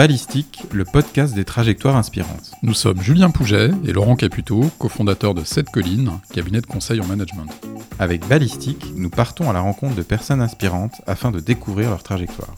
[0.00, 2.52] Ballistique, le podcast des trajectoires inspirantes.
[2.62, 7.06] Nous sommes Julien Pouget et Laurent Caputo, cofondateurs de Sept Collines, cabinet de conseil en
[7.06, 7.50] management.
[7.98, 12.56] Avec Ballistique, nous partons à la rencontre de personnes inspirantes afin de découvrir leur trajectoire.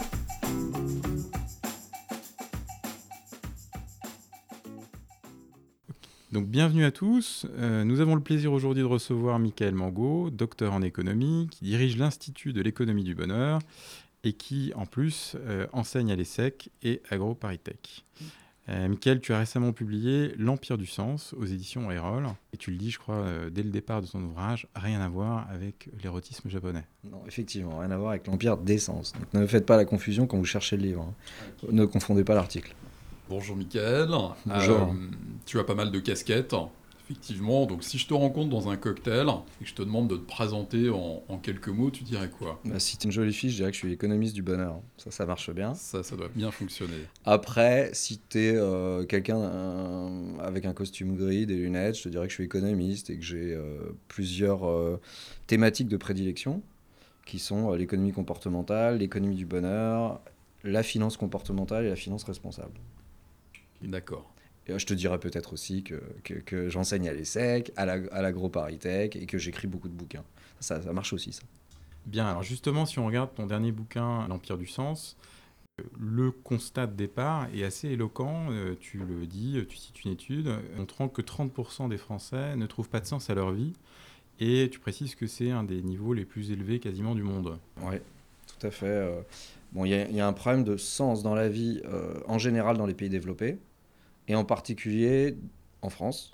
[6.32, 7.44] Donc bienvenue à tous.
[7.58, 11.98] Euh, nous avons le plaisir aujourd'hui de recevoir Michael Mango, docteur en économie, qui dirige
[11.98, 13.58] l'Institut de l'économie du bonheur
[14.24, 18.04] et qui, en plus, euh, enseigne à l'ESSEC et AgroParisTech.
[18.68, 22.28] Euh, Michael, tu as récemment publié L'Empire du Sens aux éditions Erol.
[22.52, 25.08] Et tu le dis, je crois, euh, dès le départ de ton ouvrage, rien à
[25.08, 26.84] voir avec l'érotisme japonais.
[27.02, 29.14] Non, effectivement, rien à voir avec l'Empire des Sens.
[29.14, 31.02] Donc ne faites pas la confusion quand vous cherchez le livre.
[31.02, 31.66] hein.
[31.72, 32.72] Ne confondez pas l'article.
[33.28, 34.10] Bonjour Mickaël.
[34.46, 34.80] Bonjour.
[34.82, 34.94] Euh,
[35.46, 36.54] tu as pas mal de casquettes,
[37.12, 37.66] effectivement.
[37.66, 39.26] Donc si je te rencontre dans un cocktail
[39.60, 42.60] et que je te demande de te présenter en, en quelques mots, tu dirais quoi?
[42.64, 44.80] Bah, si tu es une jolie fille, je dirais que je suis économiste du bonheur.
[44.96, 45.74] Ça, ça marche bien.
[45.74, 47.06] Ça, ça doit bien fonctionner.
[47.24, 52.26] Après, si tu es quelqu'un euh, avec un costume gris, des lunettes, je te dirais
[52.26, 55.00] que je suis économiste et que j'ai euh, plusieurs euh,
[55.46, 56.62] thématiques de prédilection
[57.26, 60.20] qui sont euh, l'économie comportementale, l'économie du bonheur,
[60.64, 62.72] la finance comportementale et la finance responsable.
[63.82, 64.31] D'accord.
[64.68, 68.00] Et, euh, je te dirais peut-être aussi que, que, que j'enseigne à l'ESSEC, à la-
[68.12, 70.24] à l'AgroParisTech et que j'écris beaucoup de bouquins.
[70.60, 71.42] Ça, ça marche aussi, ça.
[72.06, 75.16] Bien, alors justement, si on regarde ton dernier bouquin, L'Empire du Sens,
[75.80, 78.46] euh, le constat de départ est assez éloquent.
[78.50, 82.88] Euh, tu le dis, tu cites une étude montrant que 30% des Français ne trouvent
[82.88, 83.72] pas de sens à leur vie.
[84.40, 87.58] Et tu précises que c'est un des niveaux les plus élevés quasiment du monde.
[87.82, 87.96] Oui,
[88.46, 89.24] tout à fait.
[89.72, 92.14] Bon, il y, a- il y a un problème de sens dans la vie euh,
[92.26, 93.58] en général dans les pays développés
[94.32, 95.36] et en particulier
[95.82, 96.32] en France.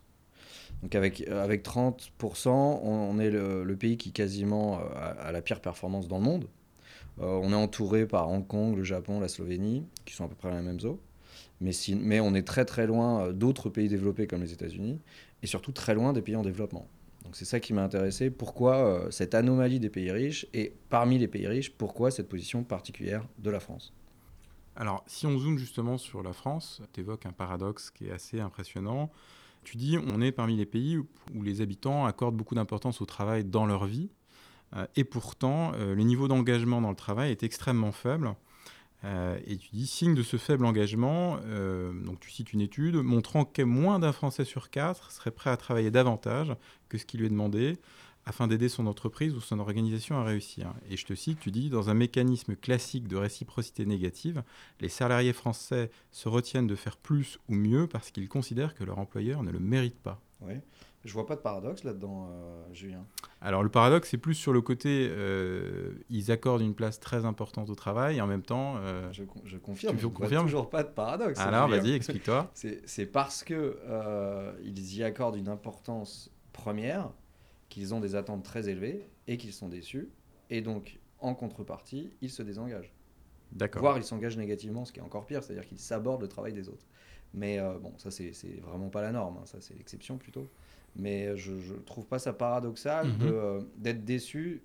[0.83, 4.83] Donc avec, euh, avec 30%, on, est le, pays qui quasiment euh,
[5.21, 6.49] a, la pire performance dans le monde.
[7.21, 10.37] Euh, on est entouré par Hong Kong, le Japon, la Slovénie, qui sont à peu
[10.37, 11.01] près la même eaux.
[11.61, 15.01] Mais, on est très très loin d'autres pays développés comme les États-Unis
[15.43, 16.87] et surtout très loin des pays en développement.
[17.25, 18.31] Donc c'est ça qui m'a intéressé.
[18.31, 23.27] Pourquoi cette anomalie des pays riches et parmi les pays riches, pourquoi cette position particulière
[23.39, 23.93] de la France?
[24.81, 28.39] Alors, si on zoome justement sur la France, tu évoques un paradoxe qui est assez
[28.39, 29.11] impressionnant.
[29.65, 33.43] Tu dis, on est parmi les pays où, les habitants accordent beaucoup d'importance au travail
[33.43, 34.09] dans leur vie,
[34.77, 38.37] euh, et pourtant, euh, le niveau d'engagement dans le travail est extrêmement faible.
[39.03, 41.39] Euh, et tu dis, signe de ce faible engagement,
[42.05, 45.57] donc tu cites une étude montrant que moins d'un Français sur quatre serait prêt à
[45.57, 46.55] travailler davantage
[46.89, 47.79] que ce qui lui est demandé
[48.29, 50.75] afin d'aider son entreprise ou son organisation à réussir.
[50.91, 54.43] Et je te cite, tu dis, dans un mécanisme classique de réciprocité négative,
[54.81, 58.99] les salariés français se retiennent de faire plus ou mieux parce qu'ils considèrent que leur
[58.99, 60.21] employeur ne le mérite pas.
[60.43, 60.53] Oui.
[61.07, 63.07] Je vois pas de paradoxe là-dedans, euh, Julien.
[63.41, 67.71] Alors le paradoxe, c'est plus sur le côté, euh, ils accordent une place très importante
[67.71, 68.75] au travail et en même temps...
[68.79, 69.95] euh, Je, je confirme.
[69.97, 71.39] Tu je vois confirmes toujours pas de paradoxe.
[71.41, 72.51] alors vas-y, explique-toi.
[72.53, 73.79] C'est parce que
[74.63, 77.09] ils y accordent une importance première
[77.69, 80.09] qu'ils ont des attentes très élevées et qu'ils sont déçus.
[80.51, 82.93] Et donc, en contrepartie, ils se désengagent.
[83.53, 83.81] D'accord.
[83.83, 86.69] Voire ils s'engagent négativement, ce qui est encore pire, c'est-à-dire qu'ils sabordent le travail des
[86.69, 86.87] autres.
[87.35, 90.51] Mais euh, bon, ça c'est vraiment pas la norme, hein, ça c'est l'exception plutôt.
[90.97, 93.15] Mais je, je trouve pas ça paradoxal Mhm.
[93.23, 94.63] euh, d'être déçu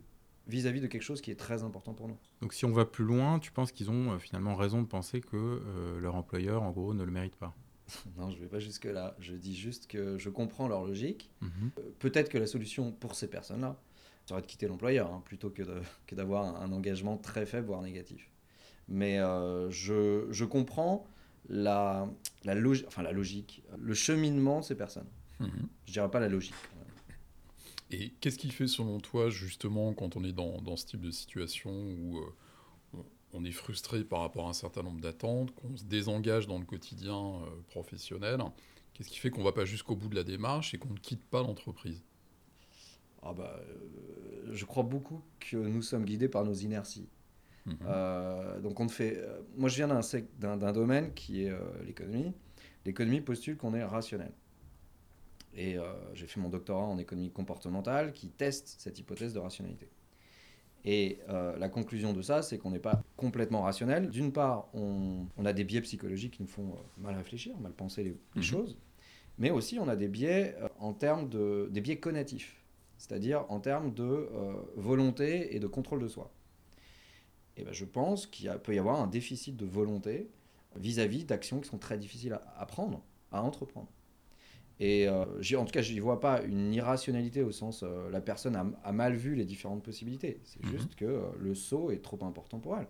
[0.48, 2.18] vis-à-vis de quelque chose qui est très important pour nous.
[2.42, 5.22] Donc si on va plus loin, tu penses qu'ils ont euh, finalement raison de penser
[5.22, 7.54] que euh, leur employeur, en gros, ne le mérite pas?
[8.18, 9.16] Non, je vais pas jusque là.
[9.20, 11.30] Je dis juste que je comprends leur logique.
[11.42, 11.50] Mhm.
[11.80, 13.80] Euh, Peut-être que la solution pour ces personnes-là
[14.26, 15.64] serait de quitter l'employeur hein, plutôt que,
[16.12, 18.30] d'avoir un, un engagement très faible, voire négatif.
[18.88, 21.06] Mais euh, je, je comprends
[21.50, 22.10] la,
[22.44, 22.56] la,
[22.88, 25.08] enfin, la logique, le cheminement de ces personnes.
[25.40, 25.68] Mhm.
[25.86, 26.54] Je dirais pas la logique.
[27.92, 31.12] Et qu'est-ce qui fait selon toi justement quand on est dans, dans ce type de
[31.12, 32.34] situation où euh,
[33.34, 36.66] on- est frustré par rapport à un certain nombre d'attentes, qu'on se désengage dans le
[36.66, 38.42] quotidien euh, professionnel
[38.94, 41.00] Qu'est-ce qui fait qu'on ne va pas jusqu'au bout de la démarche et qu'on ne
[41.00, 42.04] quitte pas l'entreprise?
[43.24, 47.10] Ah bah, euh, je crois beaucoup que nous sommes guidés par nos inerties.
[47.66, 47.78] Mhm.
[47.88, 49.20] Euh, donc on fait.
[49.58, 51.52] moi, je viens d'un, domaine qui est
[51.84, 52.34] l'économie.
[52.86, 54.32] L'économie postule qu'on est rationnel.
[55.56, 55.78] Et
[56.14, 59.90] j'ai fait mon doctorat en économie comportementale qui teste cette hypothèse de rationalité.
[60.86, 64.10] Et euh, la conclusion de ça, c'est qu'on n'est pas complètement rationnel.
[64.10, 67.72] D'une part, on, on a des biais psychologiques qui nous font euh, mal réfléchir, mal
[67.74, 68.44] penser les, les Mhm.
[68.44, 68.78] choses.
[69.38, 72.56] Mais aussi, on a des biais euh, en termes de des biais cognitifs,
[72.98, 76.32] c'est-à-dire en termes de euh, volonté et de contrôle de soi.
[77.58, 80.30] Et ben, je pense qu'il peut y avoir un déficit de volonté
[80.76, 83.90] vis-à-vis d'actions qui sont très difficiles à, à prendre, à entreprendre.
[84.80, 85.26] Et euh,
[85.58, 88.66] en tout cas, je n'y vois pas une irrationalité au sens euh, la personne a,
[88.84, 90.40] a mal vu les différentes possibilités.
[90.44, 90.72] C'est Mhm.
[90.72, 92.88] juste que euh, le saut est trop important pour elle.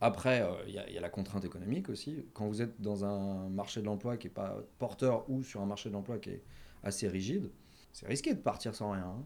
[0.00, 2.26] Après, euh, il y, a la contrainte économique aussi.
[2.34, 5.66] Quand vous êtes dans un marché de l'emploi qui n'est pas porteur ou sur un
[5.66, 6.42] marché de l'emploi qui est
[6.82, 7.50] assez rigide,
[7.92, 9.06] c'est risqué de partir sans rien.
[9.06, 9.24] Hein.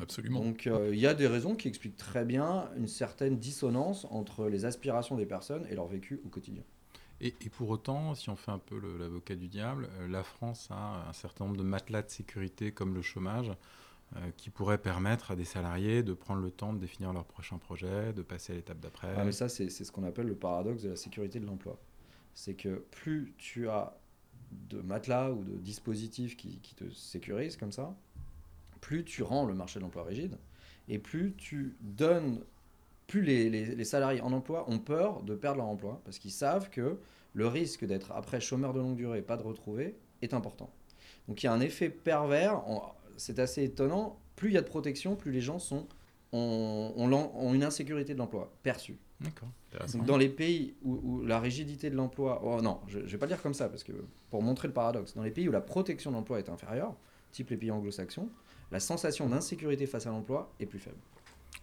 [0.00, 0.40] Absolument.
[0.40, 4.48] Donc euh, il y a des raisons qui expliquent très bien une certaine dissonance entre
[4.48, 6.62] les aspirations des personnes et leur vécu au quotidien.
[7.20, 11.08] Et, pour autant, si on fait un peu l'avocat du diable, euh, la France a
[11.08, 13.50] un certain nombre de matelas de sécurité comme le chômage
[14.36, 18.12] qui pourraient permettre à des salariés de prendre le temps de définir leur prochain projet,
[18.12, 19.14] de passer à l'étape d'après.
[19.16, 21.78] Ah, mais ça, c'est ce qu'on appelle le paradoxe de la sécurité de l'emploi.
[22.32, 23.98] C'est que plus tu as
[24.70, 27.94] de matelas ou de dispositifs qui, qui te sécurisent comme ça,
[28.80, 30.38] plus tu rends le marché de l'emploi rigide
[30.88, 32.40] et plus tu donnes
[33.06, 36.98] plus les, salariés en emploi ont peur de perdre leur emploi parce qu'ils savent que
[37.34, 40.70] le risque d'être après chômeur de longue durée et pas de retrouver est important.
[41.28, 42.62] Donc il y a un effet pervers,
[43.16, 45.86] c'est assez étonnant, plus il y a de protection, plus les gens sont,
[46.32, 48.98] ont, une insécurité de l'emploi perçue.
[49.20, 49.48] D'accord.
[50.06, 53.40] Dans les pays où, la rigidité de l'emploi, oh non, je ne vais pas dire
[53.40, 53.92] comme ça parce que
[54.30, 56.94] pour montrer le paradoxe, dans les pays où la protection de l'emploi est inférieure,
[57.32, 58.28] type les pays anglo-saxons,
[58.70, 60.98] la sensation d'insécurité face à l'emploi est plus faible.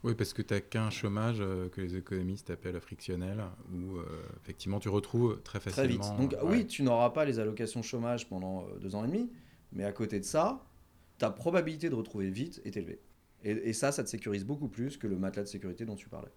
[0.04, 3.42] Oui, parce que tu n'as qu'un chômage euh, que les économistes appellent frictionnel,
[3.72, 4.06] où euh,
[4.42, 6.04] effectivement tu retrouves très facilement.
[6.04, 6.32] Très vite.
[6.32, 9.32] Donc oui, tu n'auras pas les allocations chômage pendant euh, deux ans et demi,
[9.72, 10.62] mais à côté de ça,
[11.18, 13.00] ta probabilité de retrouver vite est élevée.
[13.46, 16.32] Et, ça, ça te sécurise beaucoup plus que le matelas de sécurité dont tu parlais.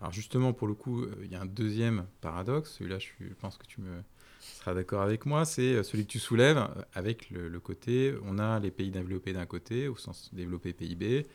[0.00, 3.66] Alors justement, pour le coup, il y a un deuxième paradoxe, celui-là je, pense que
[3.66, 4.02] tu me
[4.40, 8.70] seras d'accord avec moi, c'est celui que tu soulèves avec le, côté, on a les
[8.70, 11.26] pays développés d'un côté, au sens développé PIB,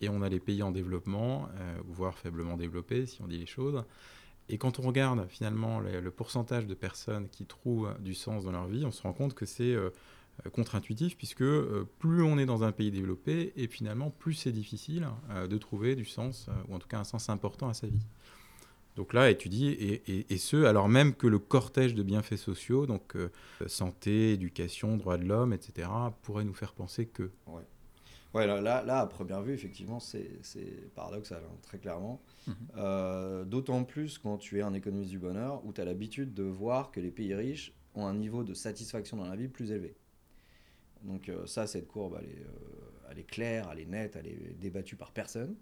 [0.00, 3.46] et on a les pays en développement, euh, voire faiblement développés, si on dit les
[3.46, 3.82] choses.
[4.48, 8.66] Et quand on regarde finalement le, pourcentage de personnes qui trouvent du sens dans leur
[8.66, 9.90] vie, on se rend compte que c'est euh,
[10.52, 15.06] contre-intuitif, puisque euh, plus on est dans un pays développé, et finalement plus c'est difficile
[15.48, 18.06] de trouver du sens, ou en tout cas un sens important à sa vie.
[18.96, 23.16] Donc là, étudie, et, et, ce, alors même que le cortège de bienfaits sociaux, donc
[23.66, 25.88] santé, éducation, droits de l'homme, etc.,
[26.22, 27.30] pourrait nous faire penser que...
[28.32, 30.40] Ouais, là, là, à première vue, effectivement, c'est
[30.94, 32.22] paradoxal, hein, très clairement.
[32.76, 36.44] Euh, d'autant plus quand tu es un économiste du bonheur, où tu as l'habitude de
[36.44, 39.96] voir que les pays riches ont un niveau de satisfaction dans la vie plus élevé.
[41.02, 44.26] Donc euh, ça, cette courbe, elle est, euh, elle est, claire, elle est nette, elle
[44.26, 45.56] est débattue par personne.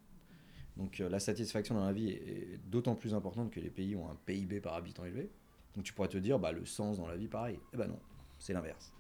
[0.77, 4.17] Donc la satisfaction dans la vie est, d'autant plus importante que les pays ont un
[4.27, 5.31] PIB par habitant élevé.
[5.75, 7.59] Donc tu pourrais te dire, bah, le sens dans la vie, pareil.
[7.73, 7.99] Eh ben non,
[8.39, 8.93] c'est l'inverse.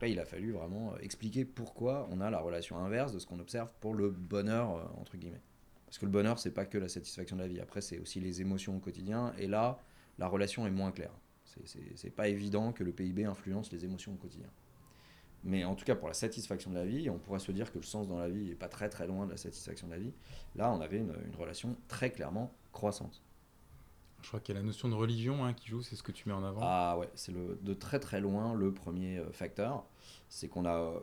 [0.00, 3.26] Là, il a fallu vraiment euh, expliquer pourquoi on a la relation inverse de ce
[3.26, 5.40] qu'on observe pour le bonheur, euh, entre guillemets.
[5.86, 7.60] Parce que le bonheur, c'est pas que la satisfaction de la vie.
[7.60, 9.32] Après, c'est aussi les émotions au quotidien.
[9.38, 9.80] Et là,
[10.18, 11.12] la relation est moins claire.
[11.94, 14.48] C'est pas évident que le PIB influence les émotions au quotidien.
[15.46, 17.78] Mais en tout cas, pour la satisfaction de la vie, on pourrait se dire que
[17.78, 19.98] le sens dans la vie n'est pas très très loin de la satisfaction de la
[19.98, 20.12] vie.
[20.56, 23.22] Là, on avait une relation très clairement croissante.
[24.22, 26.10] Je crois qu'il y a la notion de religion hein, qui joue, c'est ce que
[26.10, 26.60] tu mets en avant.
[26.62, 29.84] Ah ouais, c'est de très très loin le premier euh, facteur.
[30.28, 30.98] C'est qu'on a euh,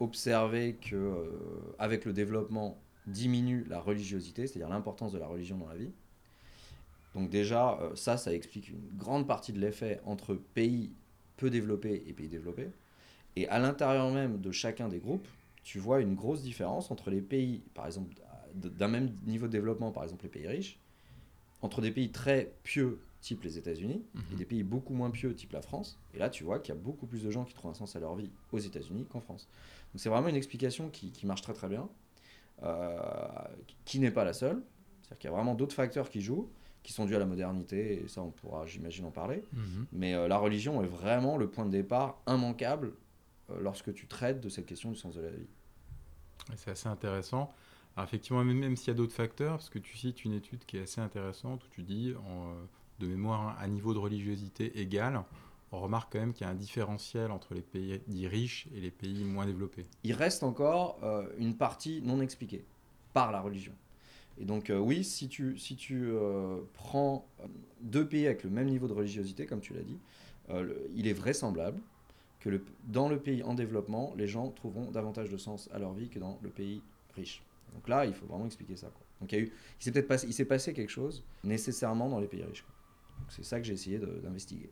[0.00, 1.30] observé que euh,
[1.78, 5.92] avec le développement diminue la religiosité, c'est-à-dire l'importance de la religion dans la vie.
[7.14, 10.92] Donc déjà, ça, ça explique une grande partie de l'effet entre pays
[11.36, 12.68] peu développés et pays développés.
[13.36, 15.26] Et à l'intérieur même de chacun des groupes,
[15.62, 18.14] tu vois une grosse différence entre les pays, par exemple,
[18.54, 20.78] d'un même niveau de développement, par exemple les pays riches,
[21.62, 24.38] entre des pays très pieux, type les États-Unis, et mhm.
[24.38, 25.98] des pays beaucoup moins pieux, type la France.
[26.12, 27.94] Et là, tu vois qu'il y a beaucoup plus de gens qui trouvent un sens
[27.94, 29.48] à leur vie aux États-Unis qu'en France.
[29.92, 31.88] Donc c'est vraiment une explication qui, marche très très bien,
[32.64, 32.98] euh,
[33.84, 34.60] qui n'est pas la seule.
[35.02, 36.50] C'est-à-dire qu'il y a vraiment d'autres facteurs qui jouent,
[36.82, 39.44] qui sont dus à la modernité, et ça on pourra, j'imagine, en parler.
[39.52, 39.86] Mhm.
[39.92, 42.92] Mais euh, la religion est vraiment le point de départ immanquable
[43.60, 45.46] lorsque tu traites de cette question du sens de la vie.
[46.56, 47.52] C'est assez intéressant.
[47.96, 50.78] Alors effectivement, même, s'il y a d'autres facteurs, parce que tu cites une étude qui
[50.78, 52.54] est assez intéressante, où tu dis, en, euh,
[53.00, 55.22] de mémoire, à niveau de religiosité égal,
[55.72, 58.80] on remarque quand même qu'il y a un différentiel entre les pays dits riches et
[58.80, 59.86] les pays moins développés.
[60.04, 62.64] Il reste encore euh, une partie non expliquée
[63.12, 63.72] par la religion.
[64.38, 66.10] Et donc euh, oui, si tu, si tu
[66.72, 67.26] prends
[67.80, 69.98] deux pays avec le même niveau de religiosité, comme tu l'as dit,
[70.94, 71.80] il est vraisemblable
[72.42, 76.08] que dans le pays en développement, les gens trouveront davantage de sens à leur vie
[76.08, 76.82] que dans le pays
[77.14, 77.42] riche.
[77.72, 78.90] Donc là, il faut vraiment expliquer ça.
[79.20, 82.64] Donc il, s'est peut-être passé quelque chose nécessairement dans les pays riches.
[83.28, 84.70] c'est ça que j'ai essayé d'investiguer.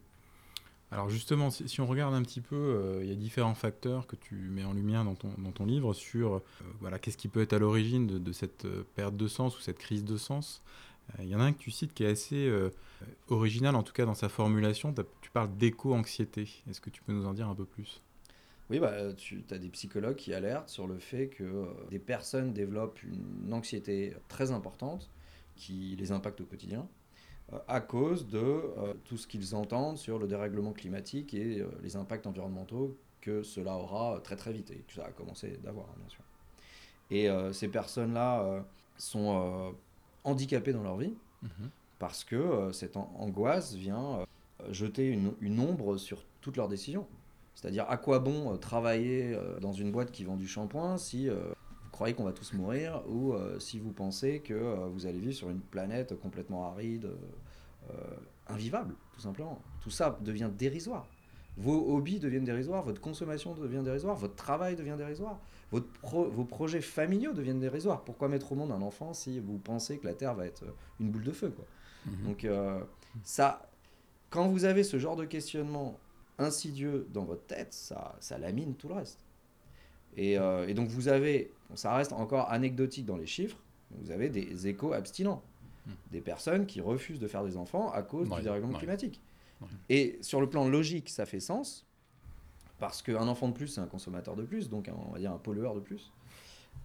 [0.93, 4.17] Alors justement, si, on regarde un petit peu, euh, il y a différents facteurs que
[4.17, 6.43] tu mets en lumière dans ton, dans ton livre sur euh,
[6.81, 9.79] voilà, qu'est-ce qui peut être à l'origine de, cette euh, perte de sens ou cette
[9.79, 10.65] crise de sens.
[11.19, 12.51] Il y en a un que tu cites qui est assez
[13.29, 14.95] original, en tout cas dans sa formulation.
[15.21, 16.49] Tu parles d'éco-anxiété.
[16.69, 18.03] Est-ce que tu peux nous en dire un peu plus?
[18.71, 22.53] Oui, bah, tu as des psychologues qui alertent sur le fait que euh, des personnes
[22.53, 25.11] développent une anxiété très importante
[25.57, 26.89] qui les impacte au quotidien.
[27.53, 31.97] euh, à cause de euh, tout ce qu'ils entendent sur le dérèglement climatique et les
[31.97, 35.97] impacts environnementaux que cela aura très très vite et que ça a commencé d'avoir, hein,
[35.99, 36.23] bien sûr.
[37.11, 38.65] Et ces personnes-là
[38.97, 39.75] sont
[40.25, 41.71] handicapées dans leur vie mhm.
[41.99, 44.25] parce que cette angoisse vient
[44.71, 47.07] jeter une, une, ombre sur toutes leurs décisions.
[47.55, 51.29] C'est-à-dire à quoi bon travailler dans une boîte qui vend du shampoing si
[52.01, 55.35] croyez qu'on va tous mourir ou euh, si vous pensez que euh, vous allez vivre
[55.35, 57.11] sur une planète complètement aride,
[57.91, 57.95] euh,
[58.49, 59.61] invivable, tout simplement.
[59.83, 61.07] Tout ça devient dérisoire.
[61.59, 65.41] Vos hobbies deviennent dérisoires, votre consommation devient dérisoire, votre travail devient dérisoire,
[65.73, 68.03] votre vos projets familiaux deviennent dérisoires.
[68.05, 70.65] Pourquoi mettre au monde un enfant si vous pensez que la Terre va être
[70.99, 71.67] une boule de feu quoi
[72.07, 72.27] mhm.
[72.27, 72.47] Donc
[73.23, 73.71] ça,
[74.31, 75.99] quand vous avez ce genre de questionnement
[76.39, 79.21] insidieux dans votre tête, ça, ça lamine tout le reste.
[80.17, 83.57] Et, et donc vous avez ça reste encore anecdotique dans les chiffres.
[83.91, 85.43] Vous avez des échos abstinents,
[85.87, 85.93] hmm.
[86.13, 89.21] des personnes qui refusent de faire des enfants à cause du dérèglement climatique.
[89.91, 91.87] Et sur le plan logique, ça fait sens,
[92.81, 95.39] parce qu'un enfant de plus, c'est un consommateur de plus, donc on va dire un
[95.39, 96.13] pollueur de plus.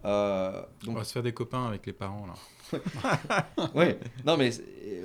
[0.04, 0.96] Euh, donc...
[0.96, 3.48] On va se faire des copains avec les parents là.
[3.76, 4.50] oui, non mais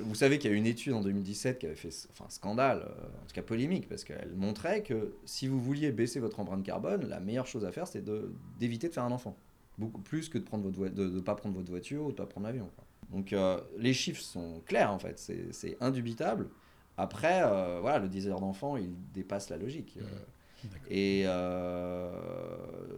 [0.02, 3.06] vous savez qu'il y a une étude en 2017 qui avait fait enfin, scandale, euh,
[3.22, 7.08] en tout cas polémique, parce qu'elle montrait que si vous vouliez baisser votre empreinte carbone,
[7.08, 8.04] la meilleure chose à faire c'était
[8.58, 9.36] d'éviter de faire un enfant
[9.78, 12.26] beaucoup plus que de votre de ne pas prendre votre voiture ou de ne pas
[12.26, 12.68] prendre l'avion.
[13.10, 15.18] Donc euh, les chiffres sont clairs en fait,
[15.50, 16.48] c'est indubitable.
[16.96, 19.96] Après, euh, voilà, le désir d'enfant, il dépasse la logique.
[20.00, 20.04] Euh,
[20.88, 21.24] et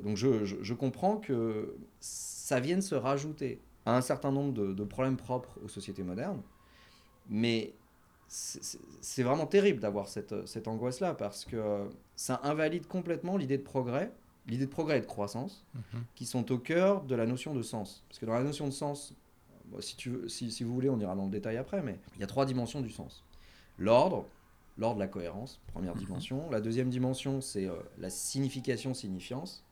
[0.02, 4.84] donc je, je, comprends que ça vienne se rajouter à un certain nombre de, de
[4.84, 6.42] problèmes propres aux sociétés modernes,
[7.28, 7.74] mais
[8.28, 14.10] c'est vraiment terrible d'avoir cette, cette angoisse-là parce que ça invalide complètement l'idée de progrès
[14.46, 16.02] l'idée de progrès et de croissance, mhm.
[16.14, 18.04] qui sont au cœur de la notion de sens.
[18.08, 19.14] Parce que dans la notion de sens,
[19.80, 22.20] si, tu veux, si, si, vous voulez, on ira dans le détail après, mais il
[22.20, 23.24] y a trois dimensions du sens.
[23.78, 24.26] L'ordre,
[24.78, 26.04] l'ordre de la cohérence, première mhm.
[26.04, 26.50] dimension.
[26.50, 29.64] La deuxième dimension, c'est euh, la signification, signifiance.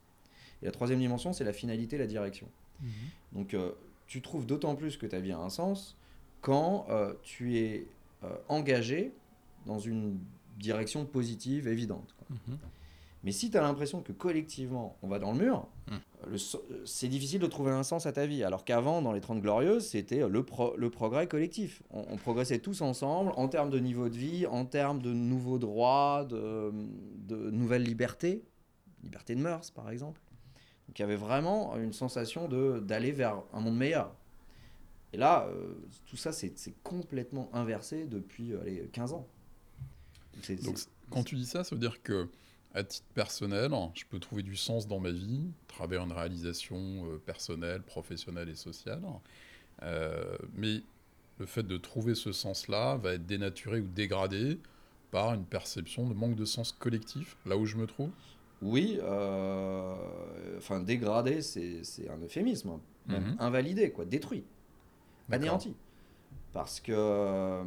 [0.62, 2.49] Et la troisième dimension, c'est la finalité, la direction.
[2.80, 2.90] Mhm.
[3.33, 3.73] Donc, euh,
[4.07, 5.97] tu trouves d'autant plus que ta vie a un sens
[6.40, 7.87] quand euh, tu es
[8.49, 9.14] engagé
[9.64, 10.19] dans une
[10.59, 12.14] direction positive, évidente.
[13.25, 15.97] Mais si tu as l'impression que collectivement, on va dans le mur, hmm.
[16.84, 18.44] C'est difficile de trouver un sens à ta vie.
[18.44, 20.44] Alors qu'avant, dans les 30 Glorieuses, c'était le,
[20.76, 21.82] le progrès collectif.
[21.90, 26.26] On, progressait tous ensemble en termes de niveau de vie, en termes de nouveaux droits,
[26.28, 26.72] de,
[27.26, 28.42] de nouvelles libertés,
[29.02, 30.20] liberté de mœurs par exemple.
[30.88, 32.48] Donc il y avait vraiment une sensation
[32.80, 34.14] d'aller vers un monde meilleur.
[35.12, 35.74] Et là, euh,
[36.06, 39.26] tout ça, c'est complètement inversé depuis allez, 15 ans.
[40.62, 40.78] Donc,
[41.10, 42.28] quand tu dis ça, ça veut dire que
[42.74, 47.18] à titre personnel, je peux trouver du sens dans ma vie, travers une réalisation euh,
[47.24, 49.02] personnelle, professionnelle et sociale.
[49.82, 50.82] Euh, mais
[51.38, 54.58] le fait de trouver ce sens-là va être dénaturé ou dégradé
[55.10, 58.10] par une perception de manque de sens collectif, là où je me trouve
[58.62, 59.96] Oui, euh,
[60.58, 62.70] enfin dégradé, c'est un euphémisme,
[63.08, 63.20] hein.
[63.20, 63.36] mhm.
[63.40, 64.44] invalidé, quoi, détruit,
[65.30, 65.74] anéanti.
[66.52, 67.62] Parce que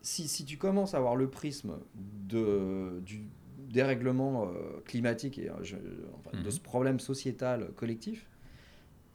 [0.00, 1.78] si, si, tu commences à avoir le prisme
[2.28, 3.22] de, du,
[3.72, 5.54] dérèglement euh, climatique et euh,
[6.32, 6.50] de mhm.
[6.50, 8.28] ce problème sociétal collectif,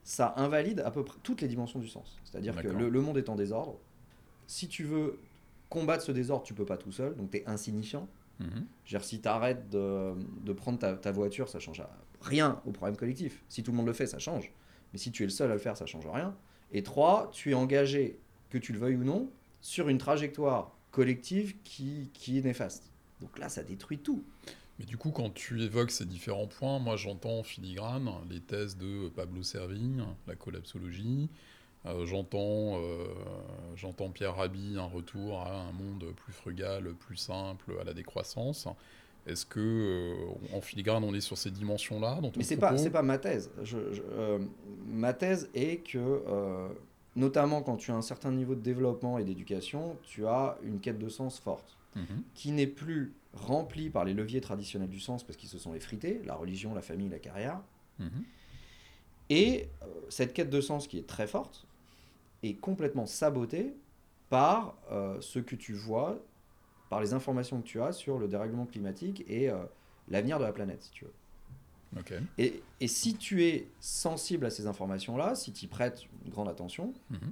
[0.04, 2.18] ça invalide à peu près toutes les dimensions du sens.
[2.24, 3.78] C'est-à-dire que le, monde est en désordre.
[4.48, 5.20] Si tu veux
[5.70, 8.08] combattre ce désordre, tu peux pas tout seul, donc tu es insignifiant.
[8.40, 8.68] Mhm.
[9.02, 11.82] si tu arrêtes de, de prendre ta, ta, voiture, ça change
[12.22, 13.44] rien au problème collectif.
[13.50, 14.52] Si tout le monde le fait, ça change.
[14.94, 16.36] Mais si tu es le seul à le faire, ça change rien.
[16.72, 21.56] Et trois, tu es engagé, que tu le veuilles ou non, sur une trajectoire collective
[21.64, 22.92] qui, qui est néfaste.
[23.22, 24.24] Donc là, ça détruit tout.
[24.80, 28.78] Mais du coup, quand tu évoques ces différents points, moi j'entends en filigrane les thèses
[28.78, 31.30] de Pablo Servigne, la collapsologie.
[31.86, 33.06] Euh, j'entends, euh,
[33.76, 38.68] j'entends Pierre Rabhi, un retour à un monde plus frugal, plus simple, à la décroissance.
[39.26, 43.02] Est-ce que euh, en filigrane on est sur ces dimensions-là Mais c'est pas c'est pas
[43.02, 43.52] ma thèse.
[43.64, 43.78] Je,
[44.88, 46.22] ma thèse est que
[47.16, 51.00] notamment quand tu as un certain niveau de développement et d'éducation, tu as une quête
[51.00, 51.76] de sens forte.
[51.96, 52.24] Mhm.
[52.34, 56.22] qui n'est plus rempli par les leviers traditionnels du sens parce qu'ils se sont effrités,
[56.25, 57.62] la religion, la famille, la carrière.
[58.00, 58.24] Mhm.
[59.29, 61.65] Et euh, cette quête de sens qui est très forte
[62.44, 63.74] est complètement sabotée
[64.29, 66.20] par euh, ce que tu vois,
[66.89, 69.58] par les informations que tu as sur le dérèglement climatique et euh,
[70.10, 71.13] l'avenir de la planète, si tu veux.
[72.38, 76.50] Et, et, si tu es sensible à ces informations-là, si tu y prêtes une grande
[76.50, 77.32] attention, mhm.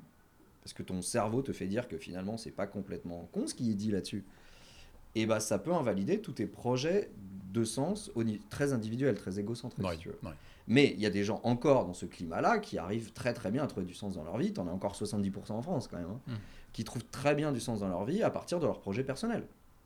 [0.63, 3.69] parce que ton cerveau te fait dire que finalement c'est pas complètement con ce qui
[3.69, 4.23] est dit là-dessus,
[5.15, 7.09] et bah, ça peut invalider tous tes projets
[7.53, 10.19] de sens au très individuels, très égocentriques, Ouais, si tu veux.
[10.23, 10.33] ouais.
[10.67, 13.63] Mais il y a des gens encore dans ce climat-là qui arrivent très très bien
[13.63, 14.51] à trouver du sens dans leur vie.
[14.51, 16.33] T'en as encore 70% en France quand même, hein, Mm.
[16.73, 19.45] qui trouvent très bien du sens dans leur vie à partir de leur projet personnel.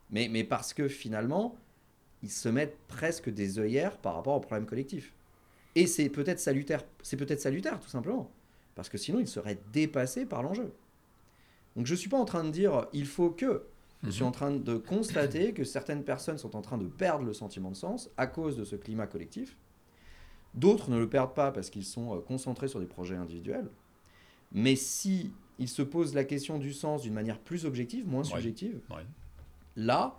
[0.09, 1.55] Mais, mais parce que finalement,
[2.24, 5.13] ils se mettent presque des œillères par rapport au problème collectif.
[5.75, 8.31] Et c'est peut-être salutaire, c'est peut-être salutaire tout simplement,
[8.74, 10.71] parce que sinon ils seraient dépassés par l'enjeu.
[11.75, 13.63] Donc je suis pas en train de dire il faut que.
[14.03, 14.27] Je suis Mhm.
[14.27, 17.75] en train de constater que certaines personnes sont en train de perdre le sentiment de
[17.75, 19.58] sens à cause de ce climat collectif.
[20.53, 23.70] D'autres ne le perdent pas parce qu'ils sont euh, concentrés sur des projets individuels.
[24.51, 28.29] Mais si ils se posent la question du sens d'une manière plus objective, moins Ouais.
[28.29, 29.06] subjective, Ouais.
[29.75, 30.18] là,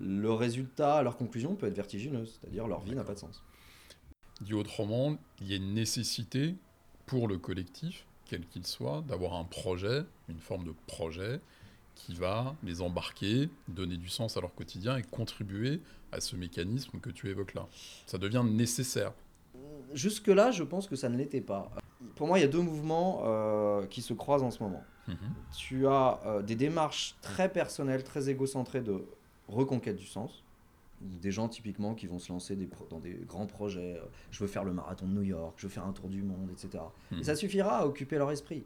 [0.00, 2.38] le résultat, leur conclusion peut être vertigineuse.
[2.40, 3.42] C'est-à-dire leur vie n'a pas de sens.
[4.40, 6.54] Dit autrement, il y a une nécessité
[7.04, 11.40] pour le collectif, quel qu'il soit, d'avoir un projet, une forme de projet
[11.98, 15.80] qui va les embarquer, donner du sens à leur quotidien et contribuer
[16.12, 17.66] à ce mécanisme que tu évoques là.
[18.06, 19.12] Ça devient nécessaire.
[19.92, 21.70] Jusque-là, je pense que ça ne l'était pas.
[22.14, 24.82] Pour moi, il y a deux mouvements euh, qui se croisent en ce moment.
[25.08, 25.16] Mhm.
[25.56, 29.04] tu as euh, des démarches très personnelles, très égocentrées de
[29.48, 30.44] reconquête du sens.
[31.00, 33.96] Des gens typiquement qui vont se lancer des dans des grands projets.
[33.96, 36.22] euh, je veux faire le marathon de New York, je veux faire un tour du
[36.22, 36.84] monde, etc.
[37.10, 37.20] Mhm.
[37.20, 38.64] Et ça suffira à occuper leur esprit.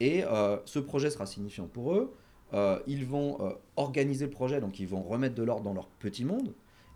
[0.00, 0.22] Et
[0.64, 2.14] ce projet sera signifiant pour eux.
[2.54, 5.86] Euh, ils vont euh, organiser le projet, donc ils vont remettre de l'ordre dans leur
[5.88, 6.54] petit monde.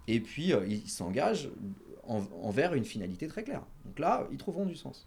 [0.08, 1.50] Et puis euh, ils s'engagent
[2.08, 3.62] en- envers une finalité très claire.
[3.84, 5.06] Donc là, ils trouveront du sens.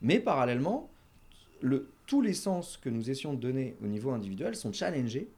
[0.00, 0.88] Mais parallèlement,
[1.60, 5.28] le- tous les sens que nous essayons de donner au niveau individuel sont challengés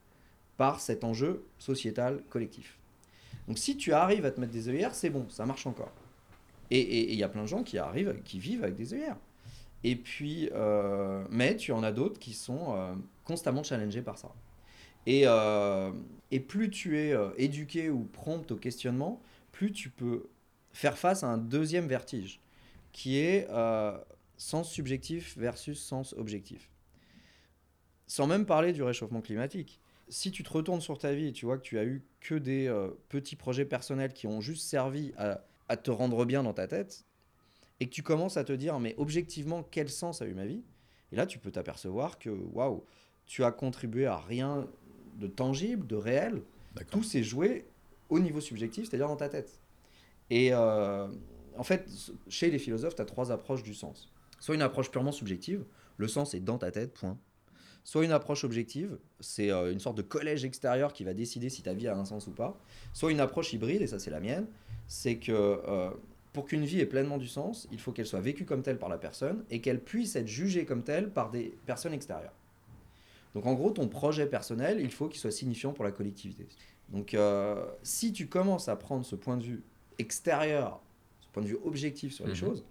[0.56, 2.78] par cet enjeu sociétal collectif.
[3.48, 5.90] Donc si tu arrives à te mettre des œillères, c'est bon, ça marche encore.
[6.70, 9.18] Et il y a plein de gens qui arrivent, qui vivent avec des œillères.
[9.82, 10.48] Et puis,
[11.30, 12.74] mais tu en as d'autres qui sont
[13.24, 14.32] constamment challengés par ça.
[15.06, 15.92] Et, euh,
[16.30, 20.28] et plus tu es euh, éduqué ou prompt au questionnement, plus tu peux
[20.72, 22.40] faire face à un deuxième vertige,
[22.92, 23.96] qui est euh,
[24.36, 26.70] sens subjectif versus sens objectif.
[28.06, 29.80] Sans même parler du réchauffement climatique.
[30.08, 32.34] Si tu te retournes sur ta vie et tu vois que tu as eu que
[32.34, 32.72] des
[33.08, 37.06] petits projets personnels qui ont juste servi à, à te rendre bien dans ta tête,
[37.80, 40.62] et que tu commences à te dire, mais objectivement, quel sens a eu ma vie
[41.12, 42.84] Et là, tu peux t'apercevoir que, waouh,
[43.26, 44.66] tu as contribué à rien
[45.18, 46.42] de tangible, de réel,
[46.90, 47.66] tout s'est joué
[48.08, 49.60] au niveau subjectif, c'est-à-dire dans ta tête.
[50.30, 51.06] Et euh,
[51.56, 51.88] en fait,
[52.28, 54.12] chez les philosophes, tu as trois approches du sens.
[54.40, 55.64] Soit une approche purement subjective,
[55.96, 57.18] le sens est dans ta tête, point.
[57.84, 61.62] Soit une approche objective, c'est euh, une sorte de collège extérieur qui va décider si
[61.62, 62.58] ta vie a un sens ou pas.
[62.94, 64.46] Soit une approche hybride, et ça c'est la mienne,
[64.86, 65.90] c'est que euh,
[66.32, 68.88] pour qu'une vie ait pleinement du sens, il faut qu'elle soit vécue comme telle par
[68.88, 72.32] la personne et qu'elle puisse être jugée comme telle par des personnes extérieures.
[73.34, 76.46] Donc en gros, ton projet personnel, il faut qu'il soit signifiant pour la collectivité.
[76.90, 79.64] Donc euh, si tu commences à prendre ce point de vue
[79.98, 80.80] extérieur,
[81.20, 82.36] ce point de vue objectif sur les Mhm.
[82.36, 82.64] choses,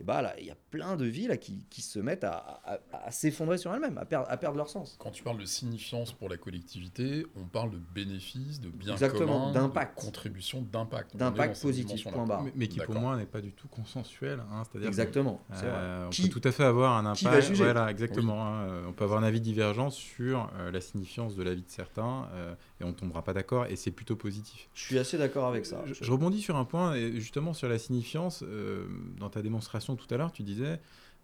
[0.00, 2.36] et bah là, il y a plein de vies là, qui, qui se mettent à,
[2.64, 4.96] à- à- à s'effondrer sur elles-mêmes, à, perdre à perdre leur sens.
[5.00, 9.40] Quand tu parles de signifiance pour la collectivité, on parle de bénéfice, de bien Exactement,
[9.48, 9.98] commun, d'impact.
[9.98, 11.16] contribution, d'impact.
[11.16, 12.16] D'impact positif, dimension-là.
[12.16, 12.42] point barre.
[12.44, 14.40] Mais, mais qui pour moi n'est pas du tout consensuel.
[14.52, 15.42] hein, C'est-à-dire Exactement.
[15.62, 17.46] euh, on Qui- peut tout à fait avoir un qui va impact.
[17.48, 18.46] juger Voilà, exactement.
[18.46, 21.62] hein, euh, on peut avoir un avis divergent sur euh, la signifiance de la vie
[21.62, 24.68] de certains euh, et on ne tombera pas d'accord et c'est plutôt positif.
[24.74, 25.82] Je suis assez d'accord avec ça.
[25.86, 28.44] Je, je rebondis sur un point, et justement sur la signifiance.
[28.46, 28.86] euh,
[29.18, 30.80] dans ta démonstration tout à l'heure, tu disais,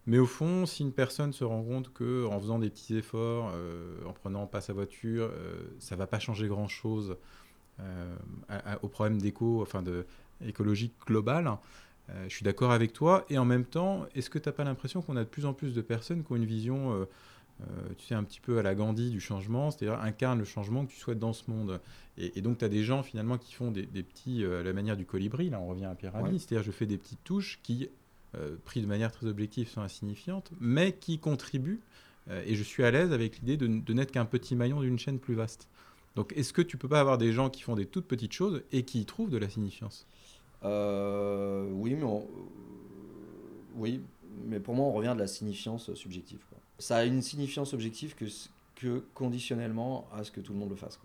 [0.07, 3.51] mais au fond, si une personne se rend compte que en faisant des petits efforts,
[3.55, 7.17] euh, en prenant pas sa voiture, euh, ça va pas changer grand-chose
[7.81, 8.15] euh,
[8.47, 10.05] à- à- au problème d'éco, enfin de
[10.45, 11.57] écologique global.
[12.09, 13.25] euh, je suis d'accord avec toi.
[13.29, 15.53] Et en même temps, est-ce que tu n'as pas l'impression qu'on a de plus en
[15.53, 17.05] plus de personnes qui ont une vision, euh,
[17.61, 17.65] euh,
[17.97, 20.91] tu sais, un petit peu à la Gandhi du changement, c'est-à-dire incarne le changement que
[20.91, 21.81] tu souhaites dans ce monde?
[22.19, 24.63] Et, et donc, tu as des gens finalement qui font des, des petits, euh, à
[24.63, 26.37] la manière du colibri, là on revient à Pyramide, Ouais.
[26.39, 27.89] c'est-à-dire je fais des petites touches qui,
[28.37, 31.81] euh, prises de manière très objective, sont insignifiantes, mais qui contribuent,
[32.29, 35.19] euh, et je suis à l'aise avec l'idée de, n'être qu'un petit maillon d'une chaîne
[35.19, 35.67] plus vaste.
[36.15, 38.63] Donc, est-ce que tu peux pas avoir des gens qui font des toutes petites choses
[38.71, 40.07] et qui y trouvent de la signifiance?
[40.63, 42.07] Euh, oui, mais
[43.75, 44.01] oui,
[44.45, 46.39] mais pour moi, on revient de la signifiance subjective.
[46.79, 48.25] Ça a une signifiance objective que,
[48.75, 50.99] que conditionnellement à ce que tout le monde le fasse.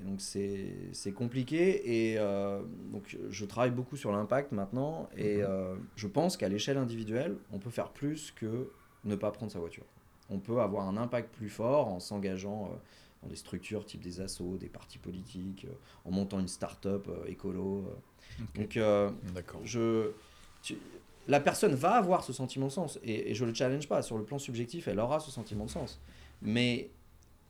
[0.00, 2.10] Et donc c'est compliqué.
[2.10, 5.08] Et euh, donc je travaille beaucoup sur l'impact maintenant.
[5.16, 5.44] Et Mhm.
[5.48, 8.70] euh, je pense qu'à l'échelle individuelle, on peut faire plus que
[9.04, 9.84] ne pas prendre sa voiture.
[10.28, 12.76] On peut avoir un impact plus fort en s'engageant euh,
[13.22, 15.66] dans des structures type des assos, des partis politiques,
[16.04, 17.84] en montant une start-up écolo.
[18.54, 18.78] Donc
[19.64, 20.10] je,
[20.62, 20.76] tu-
[21.28, 22.98] la personne va avoir ce sentiment de sens.
[23.02, 24.02] Et, et je le challenge pas.
[24.02, 26.00] Sur le plan subjectif elle aura ce sentiment de sens.
[26.42, 26.90] Mais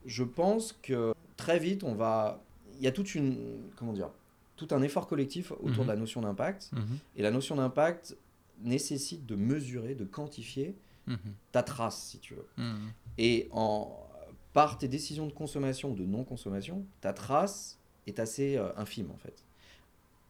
[0.04, 1.12] je pense que
[1.46, 2.42] très vite on va
[2.78, 3.38] il y a toute une,
[3.76, 4.10] comment dire,
[4.56, 5.82] tout un effort collectif autour Mhm.
[5.84, 6.70] de la notion d'impact.
[6.72, 6.98] Mhm.
[7.16, 8.16] Et la notion d'impact
[8.62, 10.74] nécessite de mesurer, de quantifier
[11.06, 11.16] Mhm.
[11.52, 12.46] ta trace, si tu veux.
[12.58, 12.88] Mhm.
[13.18, 13.96] Et en,
[14.52, 19.16] par tes décisions de consommation ou de non-consommation, ta trace est assez euh, infime en
[19.16, 19.44] fait.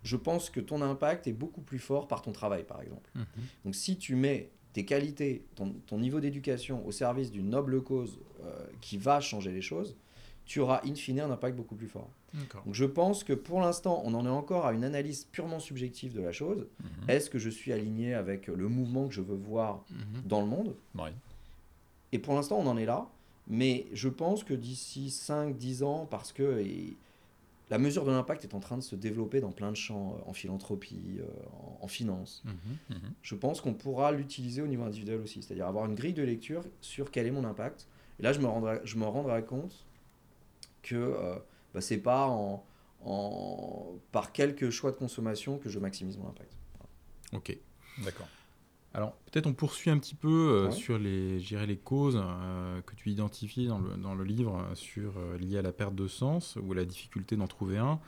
[0.04, 3.10] Je pense que ton impact est beaucoup plus fort par ton travail, par exemple.
[3.16, 3.24] Mhm.
[3.64, 8.18] Donc si tu mets tes qualités, ton, ton niveau d'éducation au service d'une noble cause
[8.44, 9.96] euh, qui va changer les choses,
[10.46, 12.08] tu auras in fine un impact beaucoup plus fort.
[12.64, 16.12] Donc je pense que pour l'instant, on en est encore à une analyse purement subjective
[16.14, 16.66] de la chose.
[16.80, 17.10] Mhm.
[17.10, 20.22] Est-ce que je suis aligné avec le mouvement que je veux voir Mhm.
[20.26, 20.74] dans le monde?
[20.96, 21.12] Ouais.
[22.12, 23.08] Et pour l'instant, on en est là.
[23.48, 26.96] Mais je pense que d'ici 5-10 ans, parce que et
[27.70, 30.30] la mesure de l'impact est en train de se développer dans plein de champs, euh,
[30.30, 31.24] en philanthropie, euh,
[31.80, 32.42] en, en finance.
[32.44, 32.98] Mhm.
[33.22, 35.42] je pense qu'on pourra l'utiliser au niveau individuel aussi.
[35.42, 37.86] C'est-à-dire avoir une grille de lecture sur quel est mon impact.
[38.20, 39.84] Et là, je me rendrai, je me rendrai compte
[40.86, 41.34] que euh,
[41.74, 42.64] bah, c'est pas en,
[43.04, 46.52] en- par quelques choix de consommation que je maximise mon impact.
[47.32, 47.56] Ok.
[48.04, 48.28] D'accord.
[48.94, 50.72] Alors, peut-être on poursuit un petit peu euh, Ouais.
[50.72, 55.36] sur les, les causes euh, que tu identifies dans le, dans le livre sur, euh,
[55.36, 58.00] liées à la perte de sens ou à la difficulté d'en trouver un.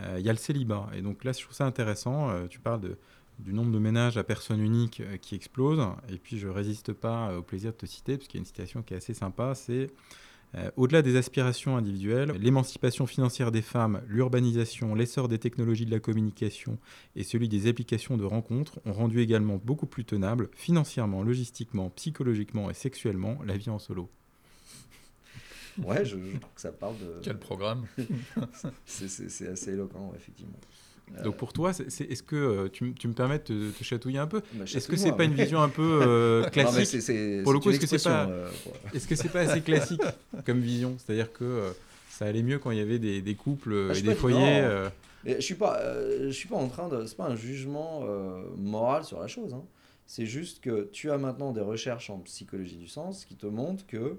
[0.00, 0.88] Euh, Il y a le célibat.
[0.94, 2.28] Et donc là, je trouve ça intéressant.
[2.30, 2.98] euh, tu parles de-
[3.38, 5.80] du nombre de ménages à personne unique euh, qui explose.
[6.10, 8.42] Et puis, je résiste pas euh, au plaisir de te citer, parce qu'il y a
[8.42, 9.54] une citation qui est assez sympa.
[9.54, 9.86] C'est euh,
[10.76, 16.78] Au-delà des aspirations individuelles, l'émancipation financière des femmes, l'urbanisation, l'essor des technologies de la communication
[17.14, 22.70] et celui des applications de rencontres ont rendu également beaucoup plus tenable, financièrement, logistiquement, psychologiquement
[22.70, 24.08] et sexuellement, la vie en solo.
[25.82, 27.20] Ouais, je, je trouve que ça parle de.
[27.22, 27.84] Quel programme?
[28.86, 30.58] C'est- assez éloquent, effectivement.
[31.16, 34.26] Euh, Donc pour toi, est-ce que euh, tu, me permets de te, te chatouiller un
[34.26, 37.00] peu bah, Est-ce que c'est pas une vision un peu euh, Non, classique
[37.44, 38.50] Pour le coup, est-ce que c'est pas- euh.
[38.92, 40.02] Est-ce que c'est pas assez classique
[40.44, 40.96] comme vision?
[40.98, 41.70] C'est-à-dire que euh,
[42.10, 44.64] ça allait mieux quand il y avait des, des couples Ah, et des foyers
[45.24, 45.80] je suis pas,
[46.22, 48.04] je suis pas en train de, c'est pas un jugement
[48.56, 49.54] moral sur la chose.
[49.54, 49.64] hein.
[50.06, 53.84] C'est juste que tu as maintenant des recherches en psychologie du sens qui te montrent
[53.86, 54.18] que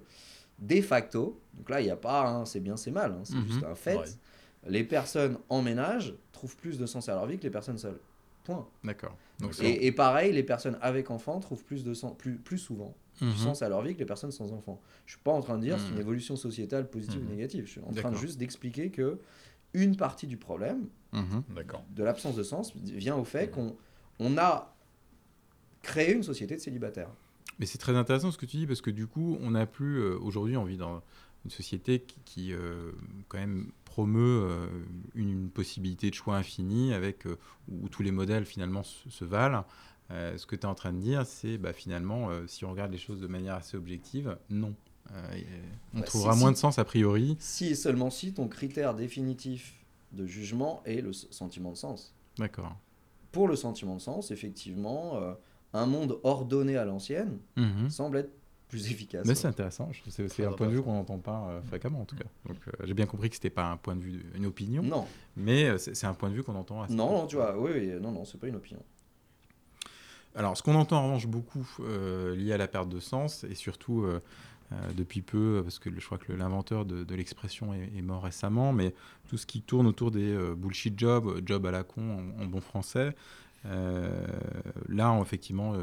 [0.59, 3.35] de facto, donc là il n'y a pas, hein, c'est bien, c'est mal, hein, c'est
[3.35, 3.47] Mhm.
[3.47, 3.95] juste un fait.
[3.95, 4.03] Ouais.
[4.69, 7.99] Les personnes en ménage trouvent plus de sens à leur vie que les personnes seules.
[8.43, 8.67] Point.
[8.83, 9.15] D'accord.
[9.61, 13.31] Et, et pareil, les personnes avec enfants trouvent plus de sens, plus, plus souvent Mhm.
[13.31, 14.79] du sens à leur vie que les personnes sans enfants.
[15.07, 16.01] Je suis pas en train de dire c'est une Mhm.
[16.01, 17.27] évolution sociétale positive Mhm.
[17.27, 17.65] ou négative.
[17.65, 19.19] Je suis en train de juste d'expliquer que
[19.73, 21.43] une partie du problème Mhm.
[21.95, 23.75] De l'absence de sens vient au fait qu'on
[24.19, 24.73] on a
[25.81, 27.09] créé une société de célibataires.
[27.59, 29.97] Mais c'est très intéressant ce que tu dis parce que du coup, on n'a plus
[29.99, 31.01] euh, aujourd'hui envie dans
[31.45, 32.91] une société qui, qui, euh,
[33.29, 34.67] quand même promeut euh,
[35.15, 37.37] une, une possibilité de choix infini avec euh,
[37.69, 39.65] où tous les modèles finalement se, se valent.
[40.09, 42.97] Ce que tu es en train de dire, c'est bah, finalement, si on regarde les
[42.97, 44.73] choses de manière assez objective, non.
[45.93, 46.53] On Bah, trouvera si, moins si.
[46.53, 47.35] de sens a priori.
[47.39, 49.73] Si et seulement si ton critère définitif
[50.13, 52.13] de jugement est le sentiment de sens.
[52.37, 52.77] D'accord.
[53.33, 55.19] Pour le sentiment de sens, effectivement,
[55.73, 57.89] un monde ordonné à l'ancienne Mhm.
[57.89, 58.31] semble être
[58.67, 59.25] plus efficace.
[59.25, 62.15] Mais c'est intéressant, c'est un point de vue qu'on n'entend pas euh, fréquemment en tout
[62.15, 62.25] cas.
[62.45, 65.07] Donc euh, j'ai bien compris que c'était pas un point de vue, une opinion, Non,
[65.35, 67.71] mais euh, c'est un point de vue qu'on entend assez non, non, tu vois, oui,
[67.73, 68.83] oui, non, non, c'est pas une opinion.
[70.35, 71.65] Alors, ce qu'on entend en revanche beaucoup
[72.35, 74.05] lié à la perte de sens, et surtout
[74.95, 78.71] depuis peu, parce que je crois que l'inventeur de, de l'expression est, est mort récemment,
[78.71, 78.93] mais
[79.29, 82.61] tout ce qui tourne autour des bullshit jobs, job à la con en, en bon
[82.61, 83.15] français,
[83.63, 85.73] là, effectivement,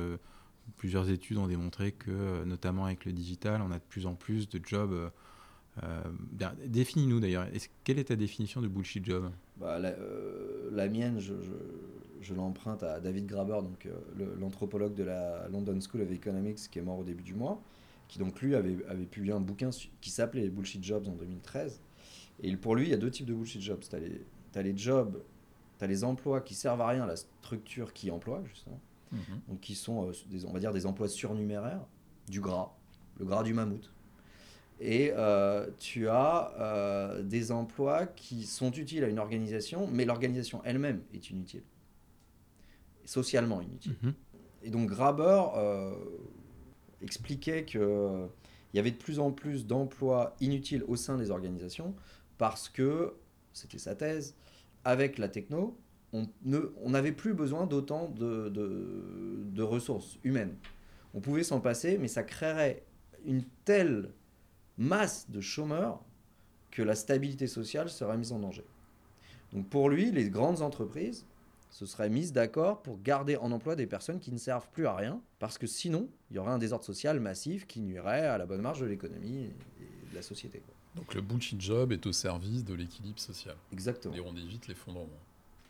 [0.77, 4.14] plusieurs études ont démontré que, euh, notamment avec le digital, on a de plus en
[4.14, 4.92] plus de jobs.
[4.92, 5.09] euh,
[5.83, 7.46] euh, Définis-nous d'ailleurs,
[7.83, 9.31] quelle est ta définition de bullshit job?
[9.57, 11.35] Bah, la, mienne, je,
[12.35, 13.88] l'emprunte à David Graber, donc
[14.40, 17.61] l'anthropologue de la London School of Economics qui est mort au début du mois,
[18.09, 18.77] qui donc lui avait,
[19.11, 21.81] publié un bouquin qui s'appelait Bullshit Jobs en 2013.
[22.42, 23.81] Et pour lui, il y a deux types de bullshit jobs.
[23.81, 25.22] Tu as les jobs,
[25.79, 28.81] tu as les emplois qui servent à rien à la structure qui emploie, justement.
[29.14, 29.40] Mhm.
[29.48, 31.87] donc qui sont, euh, des, on va dire, des emplois surnuméraires,
[32.29, 32.74] du gras,
[33.18, 33.90] le gras du mammouth.
[34.81, 40.61] Et euh, tu as euh, des emplois qui sont utiles à une organisation, mais l'organisation
[40.64, 41.62] elle-même est inutile,
[43.05, 43.96] socialement inutile.
[44.03, 44.14] Mhm.
[44.64, 45.94] Et donc Graber euh,
[47.00, 48.29] expliquait qu'il
[48.74, 51.94] y avait de plus en plus d'emplois inutiles au sein des organisations
[52.38, 53.14] parce que,
[53.53, 54.35] c'était sa thèse,
[54.83, 55.79] avec la techno,
[56.14, 60.55] on n'avait plus besoin d'autant de, de- de ressources humaines.
[61.14, 62.85] On pouvait s'en passer, mais ça créerait
[63.24, 64.11] une telle
[64.79, 66.00] masse de chômeurs
[66.70, 68.64] que la stabilité sociale serait mise en danger.
[69.53, 71.27] Donc pour lui, les grandes entreprises
[71.70, 74.94] se seraient mises d'accord pour garder en emploi des personnes qui ne servent plus à
[74.94, 78.46] rien, parce que sinon, il y aurait un désordre social massif qui nuirait à la
[78.46, 79.44] bonne marche de l'économie
[79.81, 80.61] et de la société.
[80.61, 80.74] quoi.
[80.94, 83.57] Donc le bullshit job est au service de l'équilibre social.
[83.72, 84.14] Exactement.
[84.14, 85.09] Et on évite l'effondrement.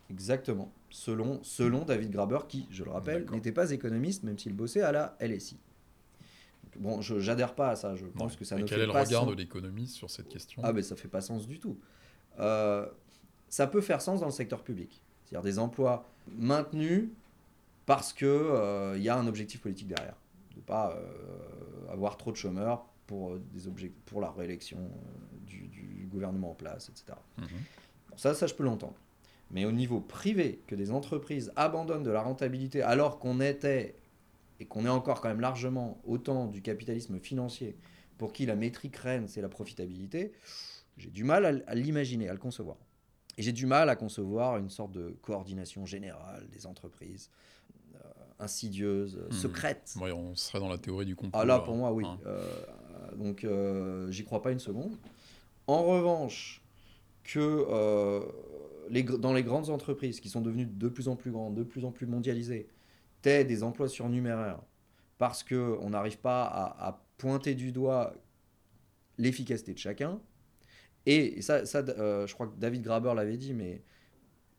[0.09, 0.71] Exactement.
[0.89, 4.91] Selon, selon David Graber, qui, je le rappelle, n'était pas économiste, même s'il bossait à
[4.91, 5.57] la LSI.
[6.77, 7.95] Bon, je n'adhère pas à ça.
[7.95, 9.29] Je pense que ça mais ne quel fait est le pas regard sens.
[9.31, 11.77] de l'économiste sur cette question Ah, mais ça fait pas sens du tout.
[12.39, 12.85] Euh,
[13.47, 15.01] ça peut faire sens dans le secteur public.
[15.23, 16.05] C'est-à-dire des emplois
[16.37, 17.09] maintenus
[17.85, 18.27] parce qu'il
[18.95, 20.15] il y a un objectif politique derrière.
[20.51, 24.77] De ne pas euh, avoir trop de chômeurs pour, euh, des objets, pour la réélection
[24.79, 27.17] euh, du, du gouvernement en place, etc.
[27.37, 27.47] Mhm.
[28.09, 28.95] Bon, ça, ça, je peux l'entendre.
[29.51, 33.95] Mais au niveau privé, que des entreprises abandonnent de la rentabilité alors qu'on était
[34.59, 37.75] et qu'on est encore quand même largement au temps du capitalisme financier
[38.17, 40.31] pour qui la métrique reine, c'est la profitabilité,
[40.97, 42.77] j'ai du mal à, l'imaginer, à le concevoir.
[43.37, 47.29] Et j'ai du mal à concevoir une sorte de coordination générale des entreprises,
[47.95, 47.99] euh,
[48.39, 49.31] insidieuse, Mhm.
[49.31, 49.93] secrète.
[49.99, 51.37] Ouais, on serait dans la théorie du complot.
[51.41, 52.05] Ah là, pour moi, oui.
[52.05, 52.17] hein.
[52.25, 52.49] Euh,
[53.17, 54.95] donc, euh, j'y crois pas une seconde.
[55.67, 56.61] En revanche,
[57.25, 57.39] que
[58.89, 61.85] les, dans les grandes entreprises qui sont devenues de plus en plus grandes, de plus
[61.85, 62.67] en plus mondialisées,
[63.21, 64.61] t'aies des emplois surnuméraires
[65.17, 68.13] parce qu'on n'arrive pas à, à pointer du doigt
[69.17, 70.19] l'efficacité de chacun.
[71.05, 73.83] Et, et ça, ça euh, je crois que David Graber l'avait dit, mais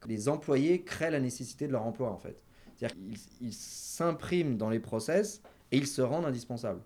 [0.06, 2.40] les employés créent la nécessité de leur emploi, en fait.
[2.76, 6.82] C'est-à-dire qu'ils ils s'impriment dans les process et ils se rendent indispensables.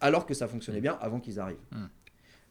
[0.00, 1.64] Alors que ça fonctionnait bien avant qu'ils arrivent.
[1.70, 1.86] Hmm.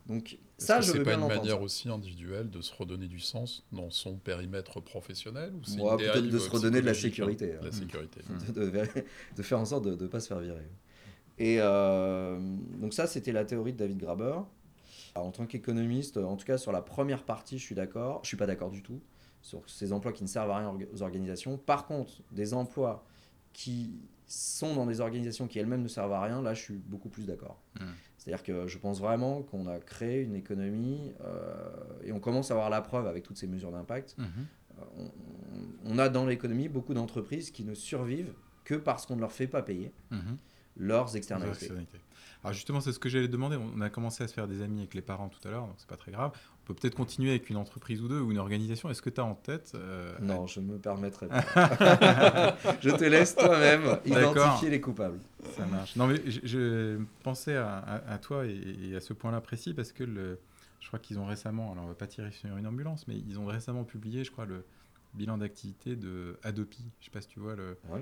[0.08, 1.62] Donc ça, je c'est veux pas bien une manière ça.
[1.62, 6.38] aussi individuelle de se redonner du sens dans son périmètre professionnel ou Moi, peut-être de
[6.40, 7.66] se redonner de la psychologique, sécurité, hein, hein.
[7.66, 8.22] La sécurité.
[8.54, 8.88] de, de-
[9.38, 10.68] de faire en sorte de ne pas se faire virer.
[11.38, 12.40] Et euh,
[12.80, 14.36] donc ça, c'était la théorie de David Graber.
[15.16, 18.20] Alors, en tant qu'économiste, en tout cas sur la première partie, je suis d'accord.
[18.24, 19.02] Je suis pas d'accord du tout
[19.42, 21.58] sur ces emplois qui ne servent à rien aux organisations.
[21.58, 23.04] Par contre, des emplois
[23.54, 27.10] qui sont dans des organisations qui elles-mêmes ne servent à rien, là, je suis beaucoup
[27.10, 27.62] plus d'accord.
[27.80, 27.84] Mm.
[28.18, 31.70] C'est-à-dire que je pense vraiment qu'on a créé une économie euh,
[32.04, 34.28] et on commence à avoir la preuve avec toutes ces mesures d'impact Mhm.
[34.98, 35.12] on,
[35.86, 38.34] on a dans l'économie beaucoup d'entreprises qui ne survivent
[38.64, 40.38] que parce qu'on ne leur fait pas payer Mhm.
[40.78, 41.58] leurs externalités.
[41.66, 41.98] Externalité.
[42.44, 43.58] Alors justement, c'est ce que j'allais demander.
[43.58, 45.76] On a commencé à se faire des amis avec les parents tout à l'heure, donc
[45.78, 46.32] c'est pas très grave.
[46.74, 48.90] Peut peut-être continuer avec une entreprise ou deux ou une organisation.
[48.90, 51.42] Est-ce que tu as en tête euh, Non, je ne me permettrai pas.
[52.82, 55.20] je te laisse toi-même identifier les coupables.
[55.58, 55.96] Ça marche.
[55.98, 58.60] Non, mais je, je pensais à, à- à toi et,
[58.92, 60.40] et à ce point-là précis parce que le,
[60.80, 63.38] je crois qu'ils ont récemment, alors on va pas tirer sur une ambulance, mais ils
[63.40, 64.64] ont récemment publié, je crois, le
[65.14, 66.86] bilan d'activité de Adopi.
[67.00, 68.02] Je sais pas si tu vois le, Ouais.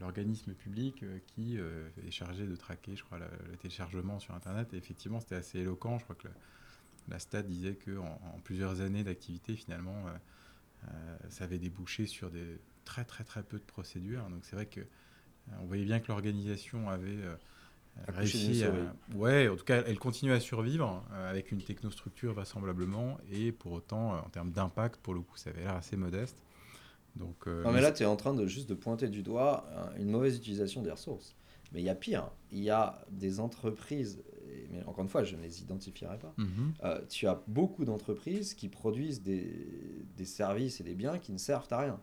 [0.00, 4.74] l'organisme public euh, qui euh, est chargé de traquer, je crois, le, téléchargement sur Internet.
[4.74, 5.98] Et effectivement, c'était assez éloquent.
[5.98, 6.28] Je crois que
[7.08, 10.10] la stat disait que en, en plusieurs années d'activité, finalement, euh,
[10.88, 14.28] euh, ça avait débouché sur des très très très peu de procédures.
[14.30, 17.18] Donc c'est vrai que euh, on voyait bien que l'organisation avait
[18.08, 18.72] réussi à...
[19.14, 24.14] Ouais, en tout cas, elle continue à survivre avec une technostructure vraisemblablement, et pour autant,
[24.14, 26.38] en termes d'impact, pour le coup, ça avait l'air assez modeste.
[27.16, 29.66] Donc, euh, Non, mais là, tu es en train de juste de pointer du doigt
[29.98, 31.36] une mauvaise utilisation des ressources.
[31.72, 32.30] Mais il y a pire.
[32.50, 34.22] Il y a des entreprises,
[34.72, 36.34] mais encore une fois, je ne les identifierai pas.
[36.38, 36.74] Mhm.
[36.84, 39.66] Euh, tu as beaucoup d'entreprises qui produisent des,
[40.16, 42.00] des services et des biens qui ne servent à rien.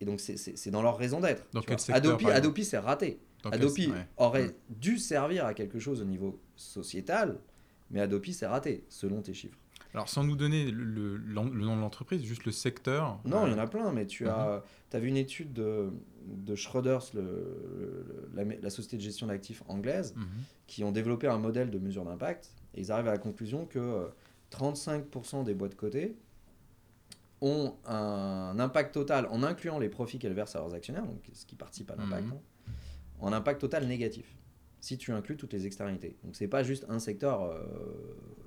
[0.00, 1.44] Et donc, c'est- dans leur raison d'être.
[1.92, 3.20] Adopi, Adopi c'est raté.
[3.42, 4.06] Dans quel- Adopi ouais.
[4.16, 7.38] aurait dû servir à quelque chose au niveau sociétal,
[7.90, 9.58] mais Adopi, c'est raté, selon tes chiffres.
[9.94, 13.20] Alors, sans nous donner le, le- l'en- le nom de l'entreprise, juste le secteur.
[13.24, 14.30] Non, euh, il y en a plein, mais tu Mhm.
[14.30, 15.90] as, as vu une étude de,
[16.26, 17.02] de Schroders,
[18.34, 20.26] la, la société de gestion d'actifs anglaise, mhm.
[20.66, 22.52] qui ont développé un modèle de mesure d'impact.
[22.74, 24.06] Et ils arrivent à la conclusion que euh,
[24.52, 26.16] 35% des boîtes cotées
[27.40, 31.46] ont un impact total, en incluant les profits qu'elles versent à leurs actionnaires, donc ce
[31.46, 32.32] qui participe à l'impact, Mhm.
[32.34, 32.72] hein,
[33.20, 34.36] en impact total négatif,
[34.80, 36.16] si tu inclus toutes les externalités.
[36.22, 37.58] Donc c'est pas juste un secteur euh,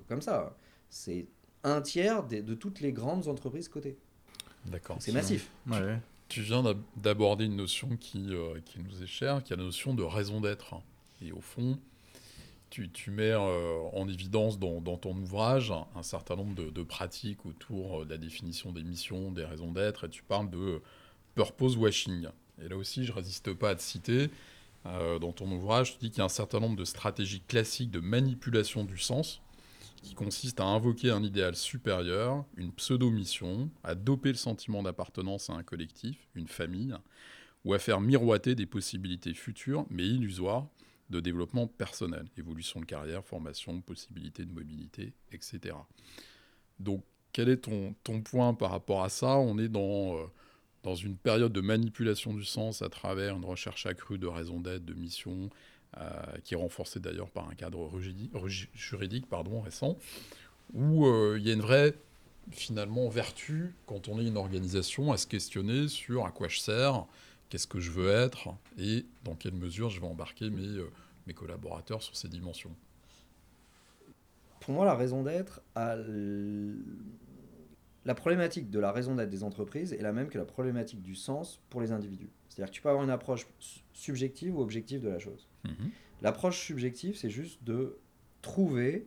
[0.08, 0.56] comme ça,
[0.90, 1.26] c'est
[1.64, 3.96] un tiers des- de toutes les grandes entreprises cotées.
[4.66, 4.96] D'accord.
[5.00, 5.50] C'est massif.
[5.66, 5.98] Ouais.
[6.28, 9.62] Tu viens d'ab- d'aborder une notion qui, euh, qui nous est chère, qui est la
[9.64, 10.74] notion de raison d'être.
[11.22, 11.78] Et au fond,
[12.70, 16.82] tu, tu mets euh, en évidence dans, dans ton ouvrage un certain nombre de, de
[16.82, 20.80] pratiques autour euh, de la définition des missions, des raisons d'être, et tu parles de
[21.34, 22.28] purpose washing.
[22.64, 24.30] Et là aussi, je résiste pas à te citer.
[24.86, 27.90] euh, dans ton ouvrage, tu dis qu'il y a un certain nombre de stratégies classiques
[27.90, 29.40] de manipulation du sens
[30.04, 35.54] qui consistent à invoquer un idéal supérieur, une pseudo-mission, à doper le sentiment d'appartenance à
[35.54, 36.94] un collectif, une famille,
[37.64, 40.68] ou à faire miroiter des possibilités futures, mais illusoires,
[41.08, 45.74] de développement personnel, évolution de carrière, formation, possibilité de mobilité, etc.
[46.78, 49.38] Donc, quel est ton, ton point par rapport à ça?
[49.38, 50.24] On est dans, euh,
[50.82, 54.84] dans une période de manipulation du sens à travers une recherche accrue de raison d'être,
[54.84, 55.50] de mission,
[56.44, 57.90] qui est renforcé d'ailleurs par un cadre
[58.74, 59.96] juridique pardon, récent,
[60.72, 61.94] où il y a une vraie
[62.50, 67.06] finalement vertu quand on est une organisation à se questionner sur à quoi je sers,
[67.48, 70.82] qu'est-ce que je veux être et dans quelle mesure je vais embarquer mes,
[71.26, 72.74] mes collaborateurs sur ces dimensions.
[74.60, 75.60] Pour moi, la raison d'être,
[78.04, 81.14] la problématique de la raison d'être des entreprises est la même que la problématique du
[81.14, 82.30] sens pour les individus.
[82.48, 83.46] C'est-à-dire que tu peux avoir une approche
[83.92, 85.48] subjective ou objective de la chose.
[85.64, 85.90] Mhm.
[86.22, 87.98] L'approche subjective, c'est juste de
[88.42, 89.06] trouver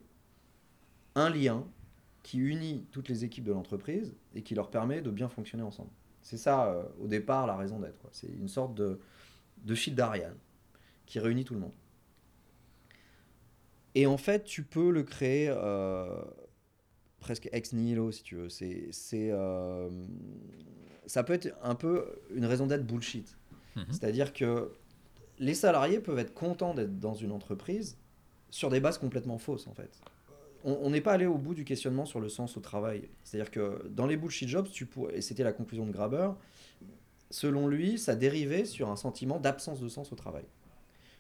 [1.15, 1.65] un lien
[2.23, 5.89] qui unit toutes les équipes de l'entreprise et qui leur permet de bien fonctionner ensemble.
[6.21, 8.05] C'est ça, euh, au départ, la raison d'être.
[8.11, 8.99] C'est une sorte de,
[9.63, 10.35] de fil d'Ariane
[11.05, 11.71] qui réunit tout le monde.
[13.95, 16.21] Et en fait, tu peux le créer euh,
[17.19, 18.49] presque ex nihilo, si tu veux.
[18.49, 19.89] C'est, c'est, euh,
[21.05, 23.37] ça peut être un peu une raison d'être bullshit.
[23.75, 23.85] Mhm.
[23.89, 24.71] C'est-à-dire que
[25.39, 27.97] les salariés peuvent être contents d'être dans une entreprise
[28.49, 29.99] sur des bases complètement fausses, en fait.
[30.63, 33.07] On n'est pas allé au bout du questionnement sur le sens au travail.
[33.23, 34.67] C'est-à-dire que dans les bullshit jobs,
[35.13, 36.31] et c'était la conclusion de Graber,
[37.29, 40.45] selon lui, ça dérivait sur un sentiment d'absence de sens au travail.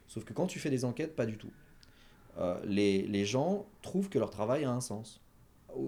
[0.07, 1.51] Sauf que quand tu fais des enquêtes, pas du tout.
[2.39, 5.21] Euh, les, gens trouvent que leur travail a un sens.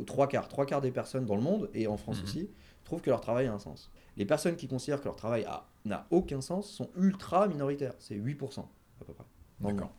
[0.06, 2.24] Trois quarts, trois quarts des personnes dans le monde, et en France mhm.
[2.24, 2.50] aussi,
[2.84, 3.92] trouvent que leur travail a un sens.
[4.18, 5.48] Les personnes qui considèrent que leur travail
[5.86, 7.96] n'a aucun sens sont ultra minoritaires.
[8.00, 9.26] C'est 8% à peu près.
[9.62, 9.92] D'accord.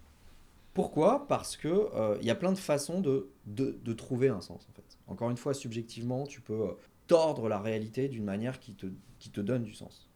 [0.74, 1.26] Pourquoi?
[1.26, 4.98] Parce qu'il euh, y a plein de façons de, de, trouver un sens, en fait.
[5.08, 6.72] Encore une fois, subjectivement, tu peux euh,
[7.06, 8.86] tordre la réalité d'une manière qui te,
[9.18, 10.08] qui te donne du sens.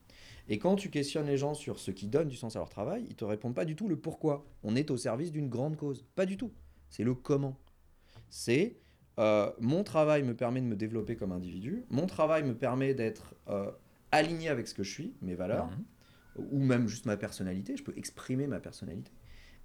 [0.49, 3.05] Et quand tu questionnes les gens sur ce qui donne du sens à leur travail,
[3.09, 4.45] ils te répondent pas du tout le pourquoi.
[4.63, 6.05] On est au service d'une grande cause.
[6.15, 6.53] Pas du tout.
[6.91, 7.59] C'est le comment.
[8.29, 8.77] C'est
[9.19, 11.85] euh, mon travail me permet de me développer comme individu.
[11.91, 13.71] Mon travail me permet d'être euh,
[14.13, 16.47] aligné avec ce que je suis, mes valeurs, mhm.
[16.51, 17.77] ou même juste ma personnalité.
[17.77, 19.13] Je peux exprimer ma personnalité.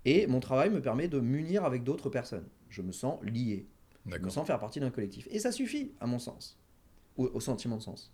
[0.06, 2.48] Et mon travail me permet de m'unir avec d'autres personnes.
[2.70, 3.68] Je me sens lié.
[4.06, 5.28] Je me sens faire partie d'un collectif.
[5.30, 6.58] Et ça suffit, à mon sens,
[7.18, 8.14] au sentiment de sens.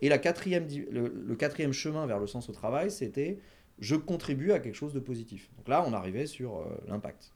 [0.00, 3.38] Et la quatrième, le, quatrième chemin vers le sens au travail, c'était
[3.78, 5.50] je contribue à quelque chose de positif.
[5.56, 7.32] Donc là, on arrivait sur euh, l'impact.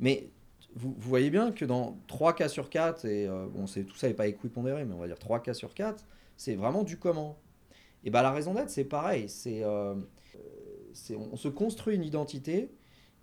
[0.00, 0.30] Mais
[0.74, 4.14] vous, voyez bien que dans 3 cas sur 4, et euh, bon, tout ça n'est
[4.14, 6.04] pas équipondéré, mais on va dire 3 cas sur 4,
[6.36, 7.38] c'est vraiment du comment.
[8.04, 9.26] Et bien la raison d'être, c'est pareil.
[9.46, 9.94] Euh,
[10.92, 12.70] c'est, on, se construit une identité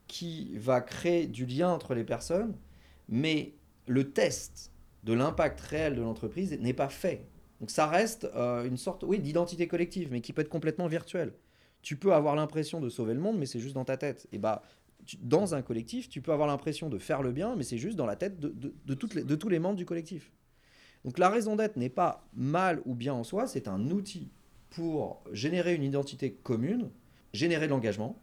[0.08, 2.56] qui va créer du lien entre les personnes,
[3.08, 3.54] mais
[3.88, 4.72] le test
[5.04, 7.26] de l'impact réel de l'entreprise n'est pas fait.
[7.60, 11.34] Donc ça reste euh, une sorte oui, d'identité collective, mais qui peut être complètement virtuelle.
[11.82, 14.28] Tu peux avoir l'impression de sauver le monde, mais c'est juste dans ta tête.
[14.32, 14.64] Et bah,
[15.22, 18.06] dans un collectif, tu peux avoir l'impression de faire le bien, mais c'est juste dans
[18.06, 20.32] la tête de, tous les membres du collectif.
[21.06, 24.30] Donc la raison d'être n'est pas mal ou bien en soi, c'est un outil
[24.70, 26.90] pour générer une identité commune,
[27.34, 28.22] générer de l'engagement.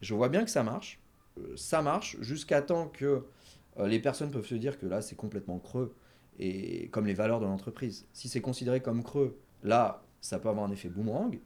[0.00, 1.00] Je vois bien que ça marche.
[1.38, 3.24] Euh, ça marche jusqu'à temps que
[3.78, 5.94] euh, les personnes peuvent se dire que là, c'est complètement creux
[6.38, 8.06] et comme les valeurs de l'entreprise.
[8.12, 11.38] Si c'est considéré comme creux, là, ça peut avoir un effet boomerang.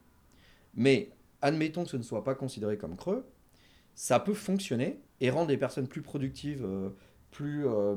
[0.75, 1.11] Mais
[1.43, 3.27] admettons que ce ne soit pas considéré comme creux,
[3.97, 6.91] ça peut fonctionner et rendre les personnes plus productives, euh,
[7.33, 7.97] plus euh,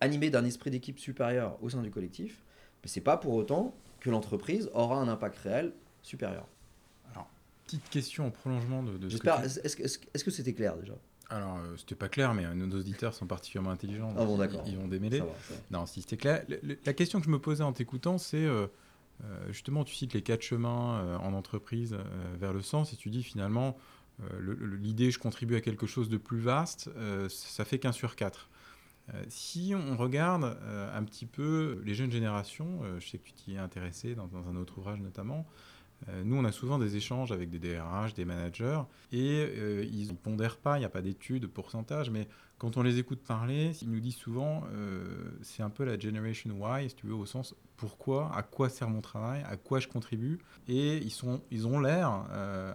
[0.00, 2.44] animées d'un esprit d'équipe supérieur au sein du collectif.
[2.84, 6.46] Mais c'est pas pour autant que l'entreprise aura un impact réel supérieur.
[7.12, 7.28] Alors,
[7.64, 9.42] petite question en prolongement de, de J'espère.
[9.42, 10.94] Est-ce que c'était clair déjà?
[11.32, 14.14] Alors, euh, c'était pas clair, mais euh, nos auditeurs sont particulièrement intelligents.
[14.18, 14.62] Ah bon, d'accord.
[14.66, 15.22] Ils, vont démêler.
[15.70, 16.44] Non, si c'était clair.
[16.84, 18.66] la question que je me posais en t'écoutant, c'est euh,
[19.48, 21.96] justement, tu cites les quatre chemins en entreprise
[22.38, 23.76] vers le sens, et tu dis finalement,
[24.78, 26.90] l'idée je contribue à quelque chose de plus vaste,
[27.28, 28.48] ça fait qu'un sur quatre.
[29.28, 30.56] si on regarde
[30.94, 34.56] un petit peu les jeunes générations, je sais que tu t'y es intéressé dans, un
[34.56, 35.71] autre ouvrage notamment, euh,
[36.24, 40.14] nous, on a souvent des échanges avec des DRH, des managers, et euh, ils ne
[40.14, 43.72] pondèrent pas, il n'y a pas d'études, de pourcentage, mais quand on les écoute parler,
[43.82, 47.26] ils nous disent souvent, euh, c'est un peu la generation Y, si tu veux, au
[47.26, 50.38] sens pourquoi, à quoi sert mon travail, à quoi je contribue,
[50.68, 50.98] et
[51.50, 52.08] ils ont l'air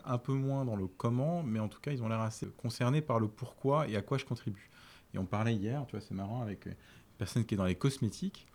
[0.03, 3.01] un peu moins dans le comment, mais en tout cas, ils ont l'air assez concernés
[3.01, 4.69] par le pourquoi et à quoi je contribue.
[5.13, 6.75] Et on parlait hier, tu vois, c'est marrant, avec une
[7.17, 8.47] personne qui est dans les cosmétiques,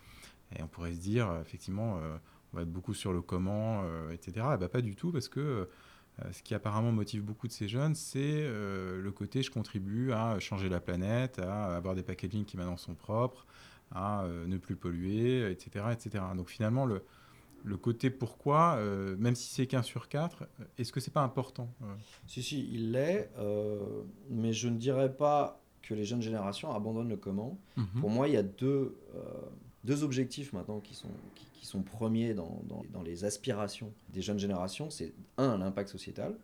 [0.55, 1.99] et on pourrait se dire, effectivement,
[2.53, 4.47] on va être beaucoup sur le comment, euh, etc.
[4.55, 7.69] Eh ben, pas du tout, parce que euh, ce qui apparemment motive beaucoup de ces
[7.69, 12.45] jeunes, c'est euh, le côté je contribue à changer la planète, à avoir des packaging
[12.45, 13.47] qui maintenant sont propres,
[13.95, 16.25] à ne plus polluer, etc., etc.
[16.35, 17.03] Donc finalement, le,
[17.63, 18.81] le côté pourquoi,
[19.19, 20.49] même si c'est qu'un sur quatre,
[20.79, 21.69] est-ce que c'est pas important
[22.27, 23.31] Si, si, il l'est,
[24.31, 27.59] mais je ne dirais pas que les jeunes générations abandonnent le comment.
[27.77, 27.87] Mhm.
[28.01, 28.97] Pour moi, il y a deux,
[29.85, 32.63] deux objectifs maintenant qui sont, qui, sont premiers dans,
[32.93, 34.91] dans, les aspirations des jeunes générations.
[34.91, 36.37] C'est un, l'impact sociétal,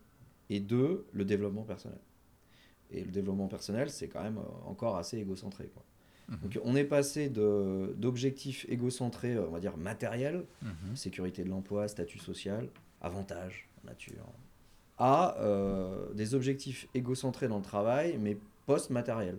[0.49, 1.99] et deux, le développement personnel.
[2.91, 5.67] Et le développement personnel, c'est quand même euh, encore assez égocentré.
[5.67, 5.85] Quoi.
[6.29, 6.39] Mhm.
[6.43, 10.97] Donc on est passé d'objectifs égocentrés, euh, on va dire matériels, Mhm.
[10.97, 12.69] sécurité de l'emploi, statut social,
[13.01, 14.27] avantages nature,
[14.99, 18.37] à euh, des objectifs égocentrés dans le travail, mais
[18.67, 19.39] post-matériels.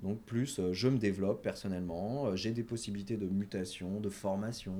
[0.00, 4.74] Donc plus euh, je me développe personnellement, euh, j'ai des possibilités de mutation, de formation,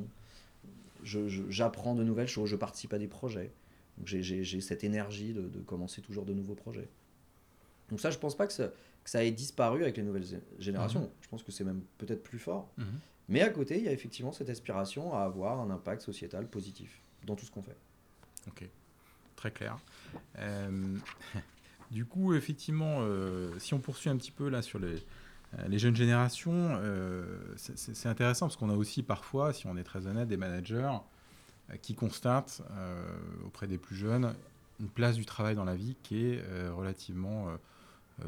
[1.04, 3.50] j'apprends de nouvelles choses, je participe à des projets.
[3.98, 6.88] Donc j'ai- cette énergie de, de commencer toujours de nouveaux projets.
[7.88, 8.68] Donc ça, je pense pas que ça,
[9.04, 11.02] que ça ait disparu avec les nouvelles gé- générations.
[11.02, 11.08] Mhm.
[11.22, 12.68] Je pense que c'est même peut-être plus fort.
[12.76, 12.86] Mhm.
[13.28, 17.00] Mais à côté, il y a effectivement cette aspiration à avoir un impact sociétal positif
[17.24, 17.76] dans tout ce qu'on fait.
[18.48, 18.68] Ok,
[19.34, 19.78] très clair.
[20.38, 20.96] Euh,
[21.90, 24.96] du coup, effectivement, euh, si on poursuit un petit peu là sur les,
[25.58, 27.24] euh, jeunes générations, euh,
[27.56, 30.92] c'est- intéressant parce qu'on a aussi parfois, si on est très honnête, des managers
[31.82, 32.62] qui constatent
[33.44, 34.34] auprès des plus jeunes
[34.78, 37.48] une place du travail dans la vie qui est relativement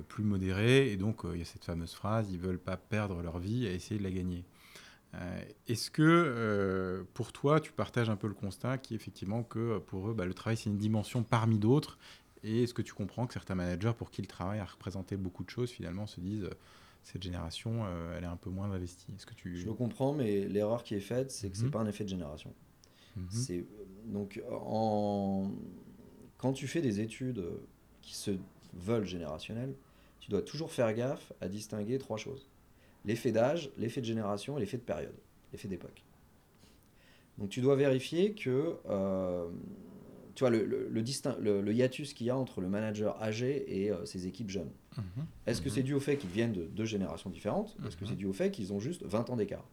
[0.09, 0.91] plus modérée.
[0.91, 3.71] Et donc, il y a cette fameuse phrase, ils veulent pas perdre leur vie à
[3.71, 4.45] essayer de la gagner.
[5.69, 10.09] Est-ce que pour toi, tu partages un peu le constat qui est effectivement que pour
[10.11, 11.97] eux, bah, le travail, c'est une dimension parmi d'autres
[12.45, 15.45] Et est-ce que tu comprends que certains managers pour qui le travail a représenté beaucoup
[15.45, 16.55] de choses, finalement, se disent euh,
[17.03, 19.13] cette génération, euh, elle est un peu moins investie?
[19.17, 19.57] Est-ce que tu...
[19.57, 21.65] Je le comprends, mais l'erreur qui est faite, c'est que Mhm.
[21.65, 22.55] c'est pas un effet de génération.
[23.17, 23.27] Mhm.
[23.31, 23.65] C'est
[24.07, 25.51] donc en
[26.37, 27.45] quand tu fais des études
[28.01, 28.31] qui se
[28.75, 29.75] veulent générationnelles,
[30.21, 32.49] tu dois toujours faire gaffe à distinguer trois choses
[33.05, 35.15] l'effet d'âge, l'effet de génération et l'effet de période,
[35.53, 36.05] l'effet d'époque.
[37.39, 39.49] Donc tu dois vérifier que euh,
[40.39, 41.03] tu vois le, le, le
[41.41, 44.71] le- le hiatus qu'il y a entre le manager âgé et euh, ses équipes jeunes.
[44.97, 45.27] Mhm.
[45.49, 45.75] Est-ce que Mhm.
[45.75, 48.11] c'est dû au fait qu'ils viennent de deux générations différentes Est-ce que Mhm.
[48.11, 49.65] c'est dû au fait qu'ils ont juste 20 ans d'écart?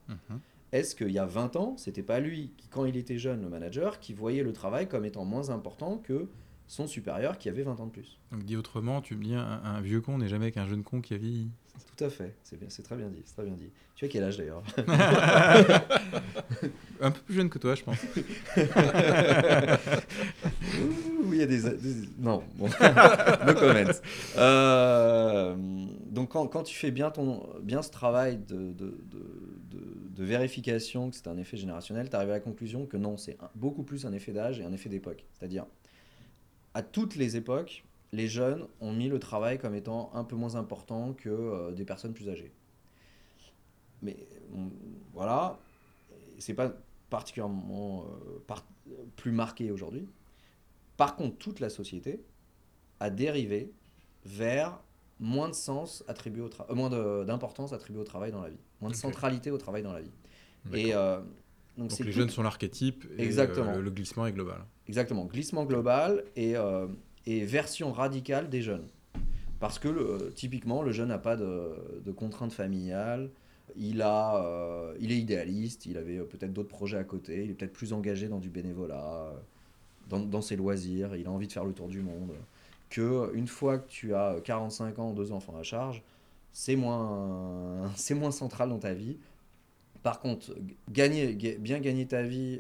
[0.72, 3.50] Est-ce qu'il y a 20 ans, c'était pas lui, qui, quand il était jeune, le
[3.50, 6.28] manager, qui voyait le travail comme étant moins important que
[6.68, 8.18] son supérieur qui avait 20 ans de plus?
[8.32, 11.00] Donc dit autrement, tu me dis un, un vieux con n'est jamais qu'un jeune con
[11.00, 11.52] qui a vieilli.
[11.96, 13.72] Tout à fait, c'est bien, c'est très bien dit, c'est très bien dit.
[13.96, 14.64] Tu as quel âge d'ailleurs?
[17.02, 17.98] Un peu plus jeune que toi, je pense.
[21.26, 22.68] Ouh, il y a des, des- non, bon,
[23.48, 23.92] no comment.
[24.38, 25.56] Euh,
[26.10, 29.38] donc quand, quand tu fais bien ton bien ce travail de, de, de-
[29.72, 33.38] de- vérification que c'est un effet générationnel, tu arrives à la conclusion que non, c'est
[33.54, 35.24] beaucoup plus un effet d'âge et un effet d'époque.
[35.34, 35.66] C'est-à-dire
[36.74, 37.84] à toutes les époques,
[38.16, 41.86] les jeunes ont mis le travail comme étant un peu moins important que euh, des
[41.86, 42.54] personnes plus âgées.
[44.02, 44.16] Mais
[44.50, 44.72] bon,
[45.14, 45.60] voilà,
[46.40, 46.72] c'est pas
[47.10, 48.66] particulièrement euh, par-
[49.16, 50.08] plus marqué aujourd'hui.
[50.98, 52.22] Par contre, toute la société
[53.00, 53.72] a dérivé
[54.26, 54.80] vers
[55.20, 56.90] moins de sens attribué au travail, moins
[57.26, 60.12] d'importance attribuée au travail dans la vie, moins de centralité au travail dans la vie.
[60.74, 61.20] Et euh,
[61.78, 63.74] donc les tout- jeunes sont l'archétype et Exactement.
[63.76, 64.66] euh, le glissement est global.
[64.88, 66.88] Exactement, glissement global et, euh,
[67.26, 68.88] et version radicale des jeunes.
[69.60, 73.30] Parce que typiquement, le jeune n'a pas de, contraintes familiales,
[73.78, 77.52] il, a, euh, il est idéaliste, il avait euh, peut-être d'autres projets à côté, il
[77.52, 79.34] est peut-être plus engagé dans du bénévolat,
[80.12, 82.34] euh, dans, ses loisirs, il a envie de faire le tour du monde.
[82.90, 86.04] Que une fois que tu as 45 ans, deux enfants à charge,
[86.52, 89.18] c'est moins, moins central dans ta vie.
[90.04, 90.56] Par contre,
[90.92, 92.60] gagner, ga- bien gagner ta vie,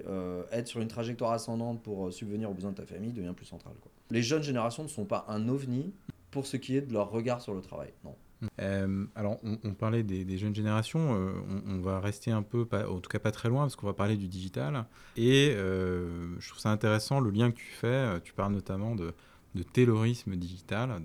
[0.51, 3.75] être sur une trajectoire ascendante pour subvenir aux besoins de ta famille devient plus central.
[4.11, 5.93] Les jeunes générations ne sont pas un ovni
[6.31, 7.93] pour ce qui est de leur regard sur le travail.
[8.03, 8.15] Non.
[8.59, 11.15] Euh, alors, on, parlait des, jeunes générations.
[11.15, 11.31] euh,
[11.67, 14.17] on, va rester un peu, en tout cas pas très loin, parce qu'on va parler
[14.17, 14.85] du digital.
[15.15, 18.19] Et euh, je trouve ça intéressant le lien que tu fais.
[18.23, 19.13] Tu parles notamment de,
[19.55, 21.01] de taylorisme digital.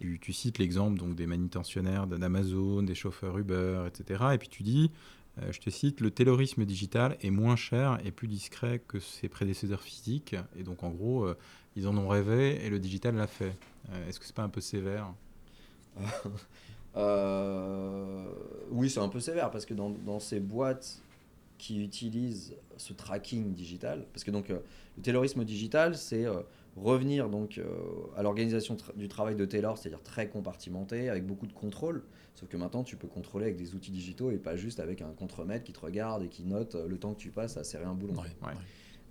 [0.00, 4.24] Tu, cites l'exemple donc des manutentionnaires d'Amazon, des chauffeurs Uber, etc.
[4.34, 4.90] Et puis tu dis,
[5.50, 9.82] je te cite, le taylorisme digital est moins cher et plus discret que ses prédécesseurs
[9.82, 10.34] physiques.
[10.56, 11.28] Et donc, en gros,
[11.76, 13.54] ils en ont rêvé et le digital l'a fait.
[13.90, 15.12] Euh, Est-ce que c'est pas un peu sévère
[16.94, 18.24] Euh,
[18.70, 21.00] oui, c'est un peu sévère parce que dans, dans ces boîtes
[21.58, 24.58] qui utilisent ce tracking digital, parce que donc euh,
[24.96, 26.40] le taylorisme digital, c'est euh,
[26.76, 27.64] revenir donc euh,
[28.16, 32.02] à l'organisation tra- du travail de tailor, c'est-à-dire très compartimenté, avec beaucoup de contrôle.
[32.34, 35.12] Sauf que maintenant, tu peux contrôler avec des outils digitaux et pas juste avec un
[35.12, 37.94] contremaître qui te regarde et qui note le temps que tu passes à serrer un
[37.94, 38.14] boulon.
[38.14, 38.52] Ouais, Ouais.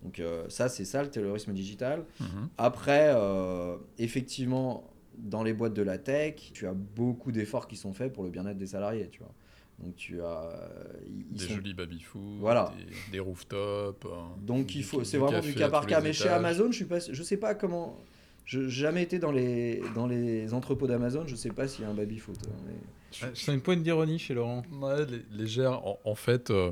[0.03, 2.05] Donc euh, ça, c'est ça le taylorisme digital.
[2.19, 2.49] Mhm.
[2.57, 7.93] Après, euh, effectivement, dans les boîtes de la tech, tu as beaucoup d'efforts qui sont
[7.93, 9.31] faits pour le bien-être des salariés, tu vois.
[9.79, 10.25] Donc tu as...
[10.25, 10.67] euh,
[11.07, 12.73] ils- Des sont- jolis baby-food, Voilà.
[12.77, 14.05] des, des rooftops.
[14.41, 16.01] Donc il faut, c'est vraiment du cas par cas.
[16.01, 16.29] Mais chez.
[16.29, 17.97] Amazon, je suis pas, je sais pas comment.
[18.45, 21.87] Je n'ai jamais été dans les, dans les entrepôts d'Amazon, je sais pas s'il y
[21.87, 22.37] a un baby-foot.
[22.47, 22.73] hein, mais-
[23.11, 24.63] Je sens une pointe d'ironie chez Laurent.
[24.81, 25.85] Ouais, lé- légère.
[25.85, 26.71] En, en fait, euh,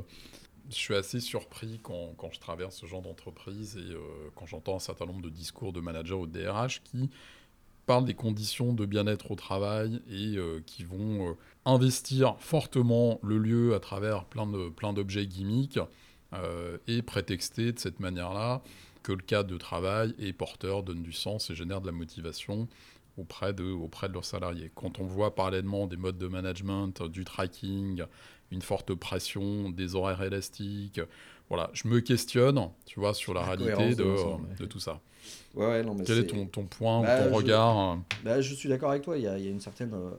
[0.70, 3.98] je suis assez surpris quand, quand je traverse ce genre d'entreprise et euh,
[4.34, 7.10] quand j'entends un certain nombre de discours de managers de DRH qui
[7.86, 13.80] parlent des conditions de bien-être au travail et qui vont investir fortement le lieu à
[13.80, 15.80] travers plein de plein d'objets gimmicks
[16.86, 18.62] et prétexter de cette manière-là
[19.02, 22.68] que le cadre de travail est porteur, donne du sens et génère de la motivation
[23.16, 24.70] auprès de, auprès de leurs salariés.
[24.74, 28.04] Quand on voit parallèlement des modes de management, du tracking,
[28.50, 31.00] une forte pression, des horaires élastiques,
[31.50, 34.14] voilà, je me questionne, tu vois, sur la, réalité de,
[34.56, 35.00] de, tout ça.
[35.54, 38.90] Ouais, non, mais Quel est, ton, ton, point, bah, ton regard bah, Je suis d'accord
[38.90, 40.12] avec toi, il y, a, il y a une certaine euh,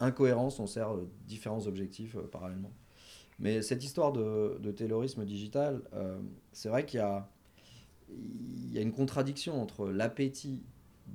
[0.00, 2.72] incohérence, on sert euh, différents objectifs euh, parallèlement.
[3.38, 5.80] Mais cette histoire de, de taylorisme digital,
[6.50, 7.28] c'est vrai qu'il y a,
[8.10, 10.60] il y a une contradiction entre l'appétit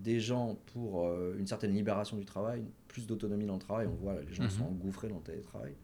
[0.02, 3.88] des gens pour euh, une certaine libération du travail, plus d'autonomie dans le travail.
[3.88, 4.72] On voit, les gens sont mhm.
[4.72, 5.76] engouffrés dans le télétravail.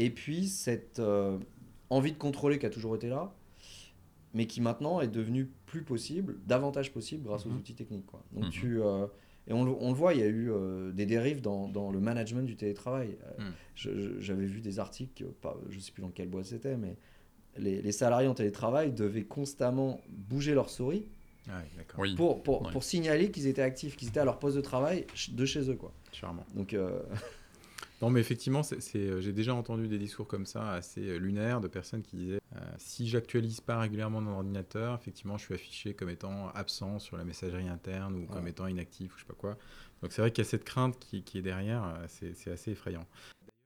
[0.00, 1.38] Et puis, cette euh,
[1.90, 3.34] envie de contrôler qui a toujours été là,
[4.32, 7.56] mais qui maintenant est devenue plus possible, davantage possible grâce aux mhm.
[7.56, 8.06] outils techniques.
[8.06, 8.22] Quoi.
[8.32, 8.50] Donc, mhm.
[8.50, 9.08] tu, euh,
[9.48, 10.52] et on, on, le voit, il y a eu
[10.92, 13.16] des dérives dans, dans, le management du télétravail.
[13.74, 16.96] J'avais vu des articles, pas, je ne sais plus dans quelle boîte c'était, mais
[17.56, 21.08] les, les, salariés en télétravail devaient constamment bouger leur souris
[21.50, 21.62] ah
[22.16, 25.44] pour, pour, pour, signaler qu'ils étaient actifs, qu'ils étaient à leur poste de travail de
[25.44, 25.76] chez eux.
[25.76, 25.92] Quoi.
[26.12, 26.46] Charmant.
[26.54, 27.00] Donc, euh,
[28.00, 31.60] Non, mais effectivement, c'est, euh, j'ai déjà entendu des discours comme ça, assez euh, lunaires,
[31.60, 32.40] de personnes qui disaient
[32.76, 37.24] si j'actualise pas régulièrement mon ordinateur, effectivement, je suis affiché comme étant absent sur la
[37.24, 39.56] messagerie interne ou comme étant inactif ou je sais pas quoi.
[40.02, 42.72] Donc c'est vrai qu'il y a cette crainte qui, qui est derrière, c'est, c'est assez
[42.72, 43.06] effrayant.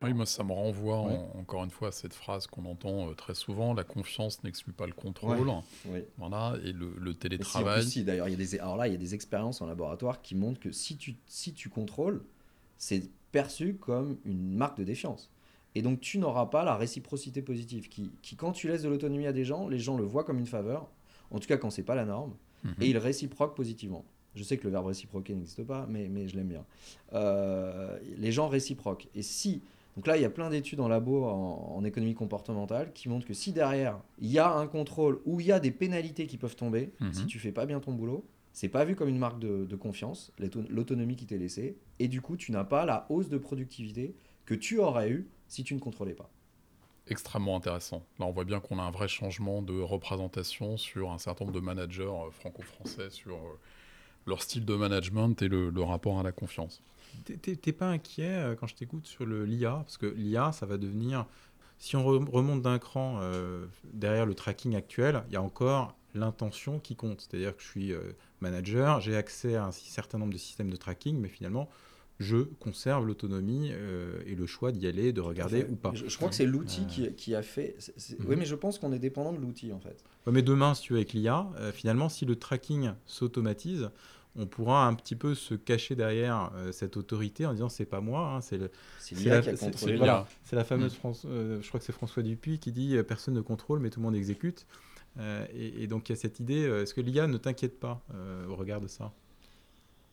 [0.02, 0.98] Oui, moi, ça me renvoie
[1.38, 4.86] encore une fois à cette phrase qu'on entend euh, très souvent la confiance n'exclut pas
[4.86, 5.38] le contrôle.
[6.18, 7.84] Voilà, et le, télétravail.
[7.84, 10.22] Si, d'ailleurs, il y a des, alors là, il y a des expériences en laboratoire
[10.22, 12.22] qui montrent que si tu, si tu contrôles,
[12.78, 15.30] c'est perçu comme une marque de défiance.
[15.74, 19.26] Et donc, tu n'auras pas la réciprocité positive qui, qui quand tu laisses de l'autonomie
[19.26, 20.90] à des gens, les gens le voient comme une faveur,
[21.30, 22.34] en tout cas quand c'est pas la norme,
[22.64, 22.74] mhm.
[22.80, 24.04] et ils réciproquent positivement.
[24.34, 26.64] Je sais que le verbe réciproquer n'existe pas, mais, mais je l'aime bien.
[27.12, 29.08] Euh, les gens réciproquent.
[29.14, 29.62] Et si
[29.96, 33.34] donc là, il y a plein d'études en labo en, économie comportementale qui montrent que
[33.34, 36.56] si derrière, il y a un contrôle ou il y a des pénalités qui peuvent
[36.56, 37.12] tomber, mhm.
[37.12, 40.32] si tu fais pas bien ton boulot, c'est pas vu comme une marque de, confiance,
[40.68, 44.14] l'autonomie qui t'est laissée, et du coup, tu n'as pas la hausse de productivité
[44.44, 46.30] que tu aurais eu si tu ne contrôlais pas.
[47.08, 48.04] Extrêmement intéressant.
[48.18, 51.54] Là, on voit bien qu'on a un vrai changement de représentation sur un certain nombre
[51.54, 53.58] de managers euh, franco-français, sur euh,
[54.26, 56.82] leur style de management et le rapport à la confiance.
[57.24, 61.26] T'es pas inquiet euh, quand je t'écoute sur l'IA Parce que l'IA, ça va devenir.
[61.78, 66.78] Si on remonte d'un cran euh, derrière le tracking actuel, il y a encore l'intention
[66.78, 67.20] qui compte.
[67.22, 70.76] C'est-à-dire que je suis euh, manager, j'ai accès à un certain nombre de systèmes de
[70.76, 71.68] tracking, mais finalement,
[72.20, 73.72] je conserve l'autonomie
[74.26, 75.90] et le choix d'y aller, de regarder ou pas.
[75.92, 76.86] Je, crois que c'est l'outil
[77.16, 77.76] qui, a fait.
[78.10, 78.26] Mhm.
[78.28, 80.04] Oui, mais je pense qu'on est dépendant de l'outil en fait.
[80.30, 83.90] mais demain, si tu veux, avec l'IA, finalement, si le tracking s'automatise,
[84.36, 88.00] on pourra un petit peu se cacher derrière euh, cette autorité en disant c'est pas
[88.00, 88.68] moi, hein, c'est la,
[88.98, 91.12] C'est la fameuse, mm.
[91.26, 94.00] euh, je crois que c'est François Dupuis qui dit euh, personne ne contrôle mais tout
[94.00, 94.66] le monde exécute.
[95.54, 98.02] Et, donc il y a cette idée, est-ce que l'IA ne t'inquiète pas
[98.48, 99.12] au regard de ça?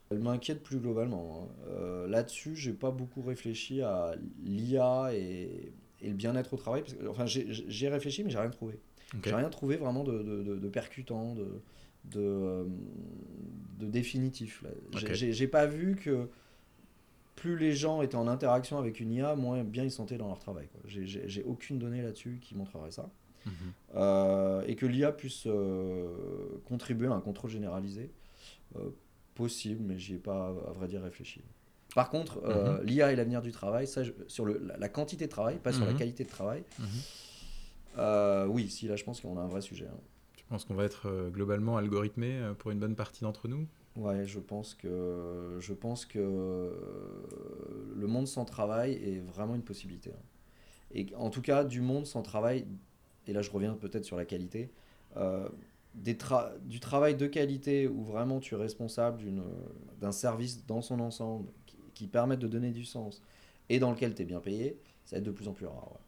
[0.09, 1.47] Elle m'inquiète plus globalement.
[1.72, 2.07] Hein.
[2.09, 5.72] Là-dessus, j'ai pas beaucoup réfléchi à l'IA et,
[6.03, 6.84] le bien-être au travail.
[7.07, 8.78] enfin, j'ai réfléchi mais j'ai rien trouvé.
[9.24, 10.22] J'ai rien trouvé vraiment de,
[10.59, 11.61] de percutant, de
[12.12, 12.66] de,
[13.80, 14.64] de définitif.
[14.93, 16.28] J'ai pas vu que
[17.36, 20.39] plus les gens étaient en interaction avec une IA, moins bien ils sentaient dans leur
[20.39, 20.68] travail.
[20.86, 23.10] J'ai aucune donnée là-dessus qui montrerait ça.
[23.45, 23.53] Mhm.
[23.95, 26.07] Euh, et que l'IA puisse euh,
[26.66, 28.12] contribuer à un contrôle généralisé,
[28.76, 28.89] euh,
[29.36, 31.41] possible, mais j'y ai pas, à vrai dire, réfléchi.
[31.95, 32.86] Par contre, mhm.
[32.86, 35.93] l'IA et l'avenir du travail, ça, sur le, la, quantité de travail, pas sur la
[35.93, 35.97] mhm.
[35.97, 36.64] qualité de travail,
[38.47, 39.88] oui, si là je pense qu'on a un vrai sujet.
[39.88, 39.99] Hein.
[40.50, 43.68] Je pense qu'on va être euh, globalement algorithmé euh, pour une bonne partie d'entre nous
[43.95, 46.74] Ouais, je pense que je pense que
[47.95, 50.10] le monde sans travail est vraiment une possibilité.
[50.12, 50.24] Hein.
[50.91, 52.66] Et en tout cas, du monde sans travail,
[53.28, 54.72] et là je reviens peut-être sur la qualité,
[55.18, 55.47] euh,
[55.93, 56.18] des
[56.66, 59.22] du travail de qualité où vraiment tu es responsable
[60.00, 63.22] d'un service dans son ensemble qui, qui permette de donner du sens
[63.70, 66.00] et dans lequel tu es bien payé, ça va être de plus en plus rare.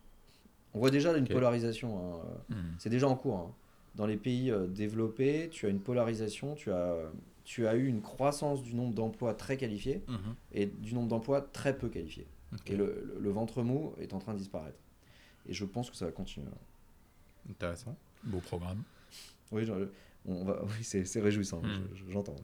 [0.73, 2.55] On voit déjà une polarisation, hein.
[2.55, 2.75] hmm.
[2.79, 3.37] c'est déjà en cours.
[3.37, 3.55] Hein
[3.95, 6.95] dans les pays euh, développés, tu as une polarisation, tu as,
[7.43, 10.35] tu as eu une croissance du nombre d'emplois très qualifiés mhm.
[10.53, 12.27] et du nombre d'emplois très peu qualifiés.
[12.67, 14.77] Et le, le, ventre mou est en train de disparaître.
[15.47, 16.47] Et je pense que ça va continuer.
[17.49, 17.95] Intéressant.
[18.25, 18.83] Beau programme.
[19.51, 19.65] Oui,
[20.25, 22.11] on va, oui, c'est réjouissant, hmm.
[22.11, 22.35] j'entends.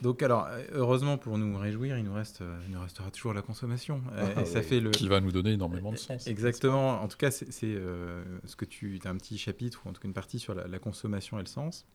[0.00, 4.00] Donc alors, heureusement pour nous réjouir, il nous, reste, il nous restera toujours la consommation.
[4.16, 4.90] Ah, ça fait le...
[4.90, 6.26] Qui va nous donner énormément de sens.
[6.26, 7.02] Exactement.
[7.02, 10.00] En tout cas, c'est euh, ce que tu as un petit chapitre, ou en tout
[10.00, 11.86] cas une partie sur la, consommation et le sens.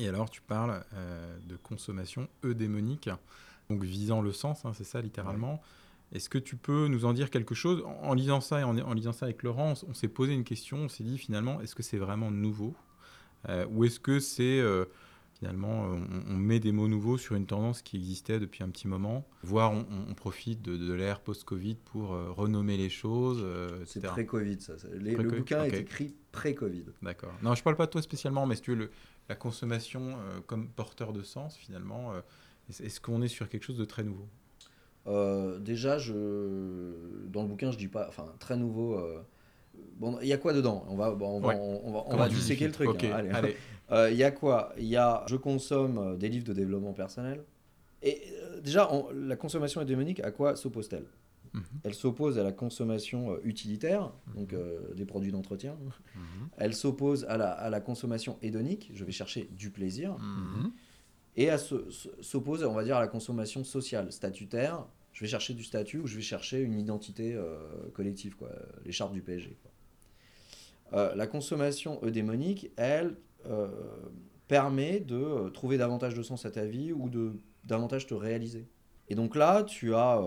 [0.00, 3.08] Et alors, tu parles euh, de consommation eudémonique.
[3.70, 5.62] donc visant le sens, hein, c'est ça littéralement.
[6.12, 7.84] Est-ce que tu peux nous en dire quelque chose?
[8.02, 10.88] En, lisant ça et en, lisant ça avec Laurent, on, s'est posé une question, on
[10.88, 12.74] s'est dit finalement, est-ce que c'est vraiment nouveau?
[12.74, 12.93] euh,
[13.70, 14.84] ou est-ce que c'est euh,
[15.38, 15.88] finalement
[16.28, 19.72] on, met des mots nouveaux sur une tendance qui existait depuis un petit moment, voire
[19.72, 23.44] on, profite de, l'ère post-Covid pour euh, renommer les choses.
[23.86, 24.74] c'est pré-Covid ça.
[24.92, 26.84] le bouquin est écrit pré-Covid.
[27.02, 27.32] D'accord.
[27.42, 28.90] Non, je parle pas de toi spécialement, mais si tu veux le,
[29.28, 30.16] la consommation
[30.46, 32.12] comme porteur de sens finalement,
[32.68, 34.26] est-ce qu'on est sur quelque chose de très nouveau?
[35.06, 36.12] Euh, déjà, je,
[37.28, 38.98] dans le bouquin, je dis pas, enfin, très nouveau.
[39.76, 40.84] Euh, bon, il y a quoi dedans?
[40.88, 43.04] On va, on va, on, va, on va disséquer le truc.
[43.04, 43.56] Hein, allez.
[43.92, 44.72] Euh, il y a quoi?
[44.78, 47.44] Il y a, je consomme des livres de développement personnel.
[48.02, 48.22] Et
[48.62, 51.04] déjà, la consommation hédémonique, à quoi s'oppose-t-elle?
[51.52, 51.62] Mhm.
[51.84, 54.94] Elle s'oppose à la consommation utilitaire, donc mhm.
[54.96, 55.76] des produits d'entretien.
[56.14, 56.48] Mhm.
[56.56, 60.16] Elle s'oppose à la, à la, consommation hédonique, je vais chercher du plaisir
[61.36, 61.50] et
[62.20, 64.86] s'oppose, on va dire, à la consommation sociale, statutaire.
[65.14, 67.56] Je vais chercher du statut ou je vais chercher une identité euh,
[67.94, 68.50] collective, quoi,
[68.84, 69.56] les chartes du PSG.
[70.92, 73.68] Euh, la consommation eudémonique, elle, euh,
[74.48, 77.32] permet de trouver davantage de sens à ta vie ou de
[77.64, 78.66] davantage te réaliser.
[79.08, 80.22] Et donc là, tu as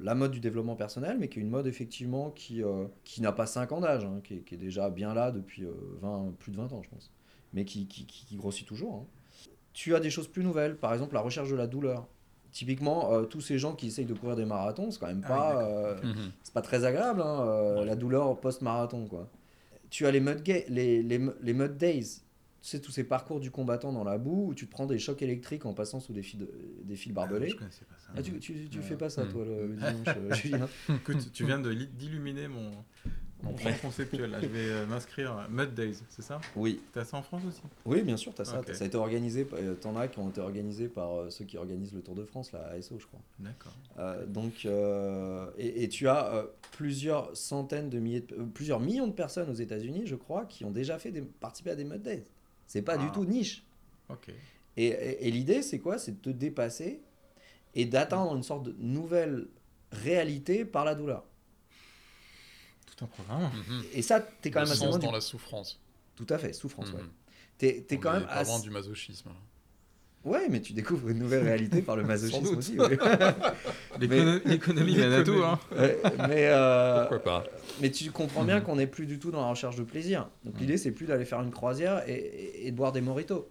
[0.00, 2.62] la mode du développement personnel, mais qui est une mode effectivement qui,
[3.04, 5.64] qui n'a pas 5 ans d'âge, hein, qui, est déjà bien là depuis
[6.00, 7.12] 20, plus de 20 ans, je pense,
[7.52, 8.94] mais qui, qui, qui grossit toujours.
[8.96, 9.06] Hein
[9.72, 12.06] tu as des choses plus nouvelles, par exemple la recherche de la douleur.
[12.52, 15.28] Typiquement, euh, tous ces gens qui essayent de courir des marathons, c'est quand même ah
[15.28, 16.32] pas, euh, mhm.
[16.42, 19.06] c'est pas très agréable, hein, euh, la douleur post-marathon.
[19.06, 19.30] quoi.
[19.88, 22.02] Tu as les mud, les, les, les mud days,
[22.62, 24.98] tu sais, tous ces parcours du combattant dans la boue où tu te prends des
[24.98, 26.40] chocs électriques en passant sous des fils,
[26.84, 27.54] des fils barbelés.
[27.56, 27.84] Ah, pas ça.
[28.16, 32.48] Ah, tu, tu, tu fais pas ça, toi, le, dimanche, Julien Écoute, tu viens d'illuminer
[32.48, 32.70] mon,
[33.42, 35.46] mon plan conceptuel, là, je vais euh, m'inscrire.
[35.50, 36.40] Mud Days, c'est ça?
[36.54, 36.80] Oui.
[36.92, 37.60] T'as ça en France aussi?
[37.84, 38.62] Oui, bien sûr, t'as ça.
[38.72, 41.56] Ça a été organisé, euh, t'en as qui ont été organisés par euh, ceux qui
[41.56, 43.20] organisent le Tour de France, la ASO, je crois.
[43.38, 43.74] D'accord.
[44.28, 44.66] donc,
[45.58, 48.24] et, tu as plusieurs centaines de milliers,
[48.54, 51.74] plusieurs millions de personnes aux États-Unis, je crois, qui ont déjà fait des, participé à
[51.74, 52.24] des Mud Days.
[52.66, 53.12] C'est pas du ah.
[53.12, 53.64] tout niche.
[54.08, 54.30] Ok.
[54.76, 54.86] Et,
[55.26, 55.98] et l'idée, c'est quoi?
[55.98, 57.02] C'est de te dépasser
[57.74, 59.48] et d'atteindre une sorte de nouvelle
[59.90, 61.24] réalité par la douleur
[63.06, 63.50] programme.
[63.68, 63.82] Mhm.
[63.92, 64.98] Et ça, tu es quand même assez loin.
[64.98, 65.80] dans la souffrance.
[66.16, 67.02] Tout à fait, souffrance, ouais.
[67.02, 67.08] Mhm.
[67.58, 68.26] Tu es, quand même.
[68.28, 69.30] Avant du masochisme.
[70.24, 72.76] Ouais, mais tu découvres une nouvelle réalité par le masochisme aussi.
[74.00, 75.42] L'économie mène à tout.
[75.42, 75.58] Hein.
[76.28, 77.44] mais, euh, Pourquoi pas
[77.80, 78.64] Mais tu comprends bien mhm.
[78.64, 80.28] qu'on n'est plus du tout dans la recherche de plaisir.
[80.44, 83.48] Donc l'idée, c'est plus d'aller faire une croisière et, de boire des moritos.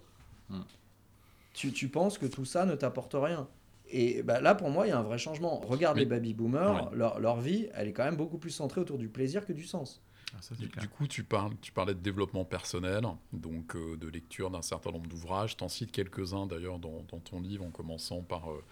[1.54, 3.46] Tu, tu penses que tout ça ne t'apporte rien.
[3.92, 5.60] Et bah, là, pour moi, il y a un vrai changement.
[5.60, 8.98] Regarde les baby boomers, leur, leur, vie, elle est quand même beaucoup plus centrée autour
[8.98, 10.02] du plaisir que du sens.
[10.34, 13.02] Ah, du, coup, tu, parles, tu parlais de développement personnel,
[13.34, 15.56] donc euh, de lecture d'un certain nombre d'ouvrages.
[15.58, 18.64] Tu en cites quelques-uns d'ailleurs dans, dans, ton livre, en commençant par, euh,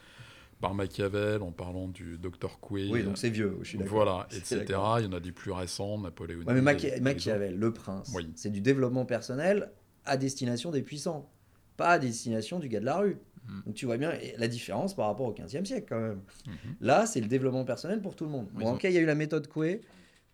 [0.60, 2.58] par Machiavel, en parlant du Dr.
[2.60, 2.88] Coué.
[2.90, 3.94] Oui, donc c'est vieux, je suis d'accord.
[3.94, 4.64] Voilà, etc.
[4.98, 6.40] Il y en a des plus récents, Napoléon.
[6.46, 9.70] Ouais, mais Machiavel, le prince, c'est du développement personnel
[10.06, 11.30] à destination des puissants,
[11.76, 13.18] pas à destination du gars de la rue.
[13.46, 13.60] Mm.
[13.66, 16.20] Donc tu vois bien la différence par rapport au 15e siècle quand même.
[16.46, 16.74] Mm-hmm.
[16.80, 18.48] Là, c'est le développement personnel pour tout le monde.
[18.52, 19.80] Bon, en il y a eu la méthode Coué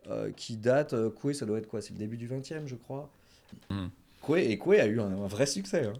[0.08, 0.92] euh, qui date.
[0.92, 1.80] Euh, Coué, ça doit être quoi?
[1.80, 3.10] C'est le début du 20e, je crois.
[3.70, 3.86] Mm.
[4.20, 5.86] Coué, et Coué a eu un, vrai succès.
[5.86, 5.94] Hein.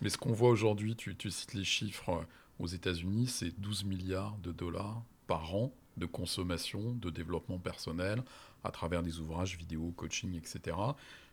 [0.00, 2.22] Mais ce qu'on voit aujourd'hui, tu, tu, cites les chiffres euh,
[2.58, 8.22] aux États-Unis, c'est 12 milliards de dollars par an de consommation, de développement personnel,
[8.64, 10.76] à travers des ouvrages vidéo, coaching, etc.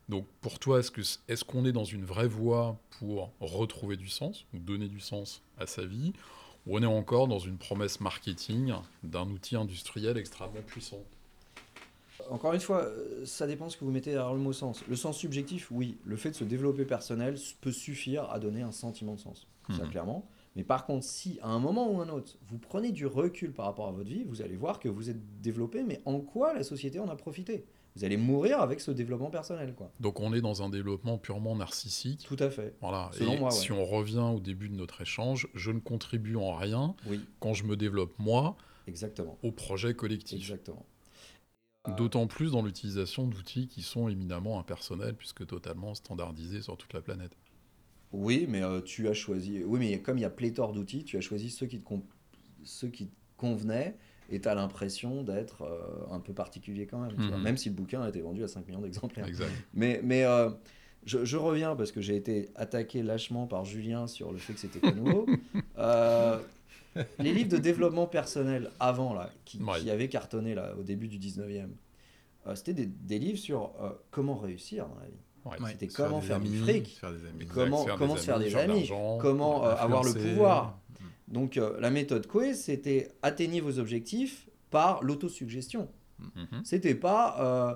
[0.09, 4.45] Donc pour toi, est-ce qu'on est, est dans une vraie voie pour retrouver du sens,
[4.53, 6.13] ou donner du sens à sa vie,
[6.65, 11.03] ou on est encore dans une promesse marketing d'un outil industriel extrêmement puissant?
[12.29, 12.89] Encore une fois,
[13.25, 14.83] ça dépend ce que vous mettez derrière le mot sens.
[14.87, 15.97] Le sens subjectif, oui.
[16.03, 19.47] Le fait de se développer personnel peut suffire à donner un sentiment de sens.
[19.69, 19.91] Ça, mhm.
[19.91, 20.25] clairement.
[20.55, 23.65] Mais par contre, si à un moment ou un autre, vous prenez du recul par
[23.65, 26.63] rapport à votre vie, vous allez voir que vous êtes développé, mais en quoi la
[26.63, 27.63] société en a profité?
[27.97, 29.73] Vous allez mourir avec ce développement personnel.
[29.73, 29.91] Quoi.
[29.99, 32.25] Donc on est dans un développement purement narcissique.
[32.27, 32.75] Tout à fait.
[32.79, 33.09] Voilà.
[33.19, 37.19] Et si on revient au début de notre échange, je ne contribue en rien oui.
[37.39, 39.39] quand je me développe moi Exactement.
[39.41, 40.37] au projet collectif.
[40.37, 40.85] Exactement.
[41.95, 47.01] D'autant plus dans l'utilisation d'outils qui sont éminemment impersonnels puisque totalement standardisés sur toute la
[47.01, 47.35] planète.
[48.11, 49.63] Oui, mais euh, tu as choisi.
[49.63, 51.93] Oui, mais comme il y a pléthore d'outils, tu as choisi ceux qui te,
[52.63, 53.97] ceux qui te convenaient
[54.29, 57.41] et tu as l'impression d'être euh, un peu particulier quand même, mhm.
[57.41, 59.27] même si le bouquin a été vendu à 5 millions d'exemplaires.
[59.73, 60.49] Mais, mais euh,
[61.05, 64.79] je, reviens parce que j'ai été attaqué lâchement par Julien sur le fait que c'était
[64.79, 65.25] pas nouveau.
[65.79, 66.39] Euh,
[67.19, 69.61] les livres de développement personnel avant, là, qui,
[69.91, 71.67] avaient cartonné là, au début du 19e,
[72.55, 73.73] c'était des, livres sur
[74.09, 75.21] comment réussir dans la vie.
[75.71, 77.01] C'était comment faire, du fric,
[77.53, 78.89] comment, comment se faire des amis,
[79.19, 80.79] comment avoir le pouvoir.
[81.27, 85.89] Donc euh, la méthode Coué, c'était atteignez vos objectifs par l'autosuggestion.
[86.19, 86.61] Mhm.
[86.63, 87.75] C'était pas euh,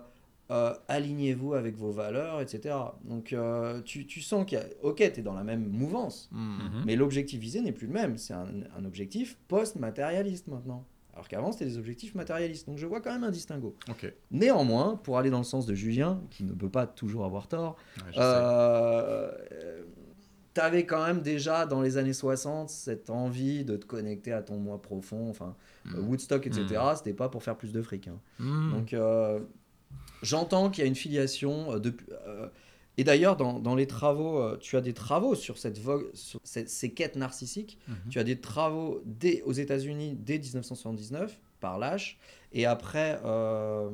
[0.51, 2.75] euh, alignez-vous avec vos valeurs, etc.
[3.03, 4.65] Donc euh, tu, tu sens qu'il y a...
[4.83, 6.83] Ok, tu es dans la même mouvance, Mhm.
[6.85, 8.17] mais l'objectif visé n'est plus le même.
[8.17, 8.47] C'est un,
[8.77, 10.85] un objectif post-matérialiste maintenant.
[11.21, 12.65] Alors qu'avant, c'était des objectifs matérialistes.
[12.67, 13.75] Donc je vois quand même un distinguo.
[13.91, 14.11] Ok.
[14.31, 17.75] Néanmoins, pour aller dans le sens de Julien, qui ne peut pas toujours avoir tort,
[17.97, 19.31] Ouais, euh,
[20.55, 24.41] tu avais quand même déjà dans les années 60 cette envie de te connecter à
[24.41, 25.29] ton moi profond.
[25.29, 25.55] Enfin,
[25.85, 25.95] Mm.
[25.95, 26.65] euh, Woodstock, etc.
[26.71, 26.95] Mm.
[26.95, 28.07] C'était pas pour faire plus de fric.
[28.07, 28.19] hein.
[28.39, 28.71] Mm.
[28.71, 29.39] Donc, euh,
[30.23, 31.77] j'entends qu'il y a une filiation.
[31.77, 31.93] de,
[32.27, 32.47] euh,
[32.97, 36.39] et d'ailleurs, dans, dans les travaux, euh, tu as des travaux sur, cette vogue, sur
[36.43, 37.77] ces quêtes narcissiques.
[37.87, 37.95] Mhm.
[38.09, 42.17] Tu as des travaux dès, aux États-Unis dès 1979 par Lash,
[42.53, 43.89] et après euh,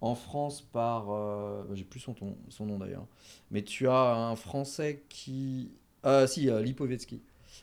[0.00, 1.10] en France par.
[1.10, 3.06] euh, J'ai plus son, ton- son nom d'ailleurs.
[3.50, 5.70] Mais tu as un Français qui.
[6.04, 7.20] euh, si, euh, Lipovetsky.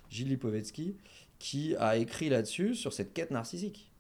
[0.10, 0.96] Gilles Lipovetsky,
[1.40, 3.92] qui a écrit là-dessus sur cette quête narcissique.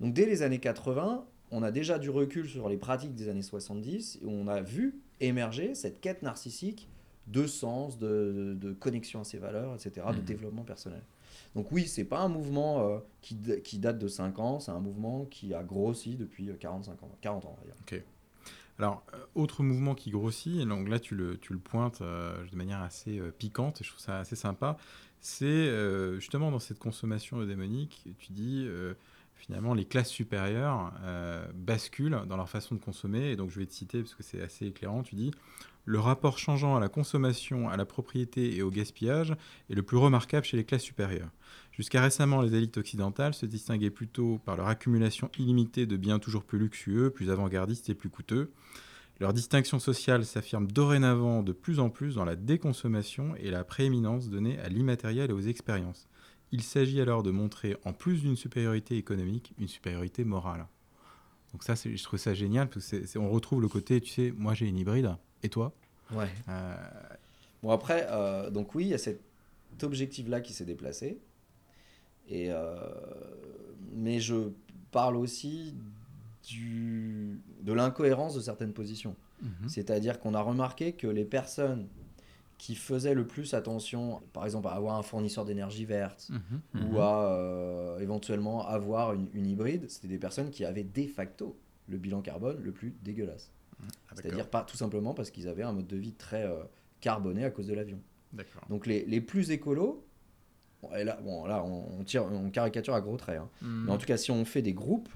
[0.00, 3.42] Donc dès les années 80, on a déjà du recul sur les pratiques des années
[3.42, 4.94] 70 et on a vu
[5.26, 6.88] émerger cette quête narcissique
[7.28, 10.24] de sens, de, de- de connexion à ses valeurs, etc., de Mhm.
[10.24, 11.02] développement personnel.
[11.54, 14.80] Donc oui, c'est pas un mouvement euh, qui, qui date de 5 ans, c'est un
[14.80, 18.02] mouvement qui a grossi depuis euh, 45 ans, 40 ans, on va dire.
[18.78, 22.34] Alors, euh, autre mouvement qui grossit, et donc là tu le, tu le pointes euh,
[22.50, 24.76] de manière assez euh, piquante, et je trouve ça assez sympa,
[25.20, 28.94] c'est euh, justement dans cette consommation démonique, tu dis euh,
[29.36, 33.66] finalement les classes supérieures euh, basculent dans leur façon de consommer, et donc je vais
[33.66, 35.32] te citer parce que c'est assez éclairant, tu dis
[35.84, 39.34] le rapport changeant à la consommation, à la propriété et au gaspillage
[39.68, 41.30] est le plus remarquable chez les classes supérieures.
[41.72, 46.44] Jusqu'à récemment, les élites occidentales se distinguaient plutôt par leur accumulation illimitée de biens toujours
[46.44, 48.52] plus luxueux, plus avant-gardistes et plus coûteux.
[49.18, 54.30] Leur distinction sociale s'affirme dorénavant de plus en plus dans la déconsommation et la prééminence
[54.30, 56.08] donnée à l'immatériel et aux expériences.
[56.52, 60.66] Il s'agit alors de montrer, en plus d'une supériorité économique, une supériorité morale.
[61.52, 64.54] Donc ça, je trouve ça génial, parce que on retrouve le côté, tu sais, moi
[64.54, 65.72] j'ai une hybride, et toi?
[66.12, 66.28] Ouais.
[66.48, 66.76] Euh,
[67.62, 69.20] Bon après, euh, donc oui, il y a cet
[69.82, 71.18] objectif-là qui s'est déplacé.
[72.28, 72.76] Et, euh,
[73.94, 74.50] mais je
[74.90, 75.74] parle aussi
[76.48, 79.16] du, de l'incohérence de certaines positions.
[79.42, 79.68] mhm.
[79.68, 81.86] C'est-à-dire qu'on a remarqué que les personnes
[82.62, 86.94] qui faisaient le plus attention, par exemple, à avoir un fournisseur d'énergie verte Mhm.
[86.94, 91.56] ou à euh, éventuellement avoir une, une hybride, c'était des personnes qui avaient de facto
[91.88, 93.50] le bilan carbone le plus dégueulasse.
[93.80, 93.84] Ah.
[94.14, 96.62] C'est-à-dire pas tout simplement parce qu'ils avaient un mode de vie très euh,
[97.00, 97.98] carboné à cause de l'avion.
[98.68, 100.04] Donc les, les plus écolos,
[100.82, 103.48] bon, et là, bon, là on, on tire, on caricature à gros traits, hein.
[103.60, 103.86] Mhm.
[103.86, 105.08] mais en tout cas si on fait des groupes,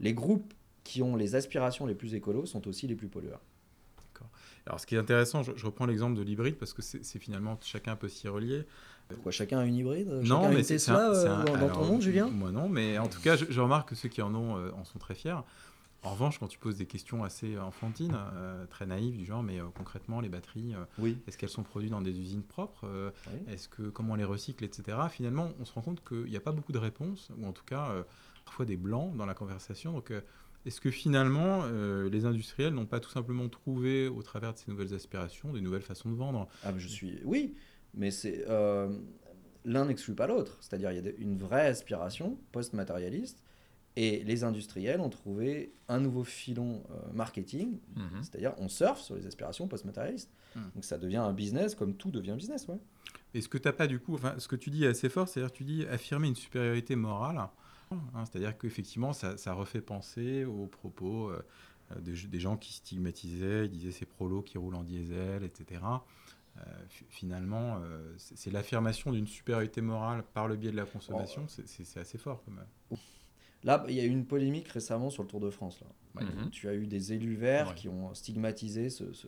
[0.00, 3.42] les groupes qui ont les aspirations les plus écolos sont aussi les plus pollueurs.
[4.68, 7.58] Alors, ce qui est intéressant, je, je reprends l'exemple de l'hybride parce que c'est finalement
[7.62, 8.66] chacun peut s'y relier.
[9.08, 10.08] Pourquoi chacun a une hybride?
[10.08, 12.28] Non, Chacun mais c'est c'est euh, un- dans, dans ton alors, monde, Julien?
[12.28, 14.70] Moi non, mais en tout cas, je, je remarque que ceux qui en ont euh,
[14.72, 15.36] en sont très fiers.
[16.02, 19.58] En revanche, quand tu poses des questions assez enfantines, euh, très naïves, du genre, mais
[19.58, 21.18] euh, concrètement, les batteries, euh, Oui.
[21.26, 22.86] est-ce qu'elles sont produites dans des usines propres?
[23.32, 23.52] Oui.
[23.52, 24.98] Est-ce que comment on les recycle, etc.
[25.10, 27.64] Finalement, on se rend compte qu'il n'y a pas beaucoup de réponses, ou en tout
[27.64, 27.90] cas,
[28.44, 29.92] parfois des blancs dans la conversation.
[29.94, 30.12] Donc,
[30.66, 34.70] est-ce que finalement, euh, les industriels n'ont pas tout simplement trouvé, au travers de ces
[34.70, 36.48] nouvelles aspirations, des nouvelles façons de vendre?
[36.62, 37.20] Ah, mais je suis.
[37.24, 37.54] Oui,
[37.94, 38.88] mais c'est euh,
[39.64, 40.58] l'un n'exclut pas l'autre.
[40.60, 43.42] C'est-à-dire il y a une vraie aspiration post-matérialiste
[43.96, 47.78] et les industriels ont trouvé un nouveau filon euh, marketing.
[47.96, 48.22] Mhm.
[48.22, 50.30] C'est-à-dire on surfe sur les aspirations post-matérialistes.
[50.54, 50.70] Hmm.
[50.74, 52.78] Donc ça devient un business comme tout devient un business, ouais.
[53.34, 55.52] Est-ce que tu pas du coup, enfin, ce que tu dis est assez fort, c'est-à-dire
[55.52, 57.38] tu dis affirmer une supériorité morale,
[57.90, 61.42] hein, c'est-à-dire qu'effectivement ça, ça refait penser aux propos euh,
[62.00, 65.80] des, gens qui stigmatisaient, ils disaient ces prolos qui roulent en diesel, etc.
[66.58, 71.46] Euh, fi- finalement, euh, c'est l'affirmation d'une supériorité morale par le biais de la consommation,
[71.48, 72.98] c'est- c'est assez fort quand même.
[73.64, 75.80] Là, il y a eu une polémique récemment sur le Tour de France.
[75.80, 76.22] Là.
[76.22, 76.50] Mhm.
[76.50, 77.74] Tu as eu des élus verts Ouais.
[77.74, 79.26] qui ont stigmatisé ce, ce-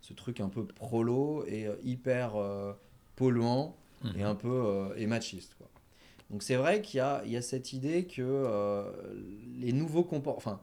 [0.00, 2.72] ce truc un peu prolo et hyper euh,
[3.16, 4.12] polluant Mhm.
[4.16, 5.54] et un peu euh, et machiste.
[5.58, 5.68] Quoi.
[6.30, 8.90] Donc c'est vrai qu'il y y a cette idée que euh,
[9.58, 10.36] les nouveaux comportements...
[10.36, 10.60] Enfin,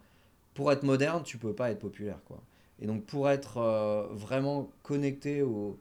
[0.54, 2.20] pour être moderne, tu peux pas être populaire.
[2.26, 2.42] Quoi.
[2.80, 5.80] Et donc pour être euh, vraiment connecté au,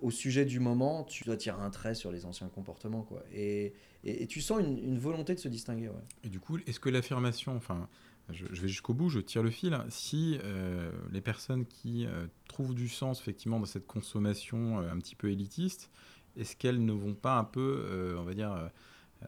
[0.00, 3.02] au sujet du moment, tu dois tirer un trait sur les anciens comportements.
[3.02, 3.22] Quoi.
[3.32, 3.72] Et,
[4.04, 5.90] et, tu sens une, une volonté de se distinguer.
[6.22, 7.88] Et du coup, est-ce que l'affirmation, enfin,
[8.30, 12.06] je, vais jusqu'au bout, je tire le fil, si euh, les personnes qui
[12.48, 15.90] trouvent du sens effectivement dans cette consommation un petit peu élitiste,
[16.36, 18.70] est-ce qu'elles ne vont pas un peu, on va dire,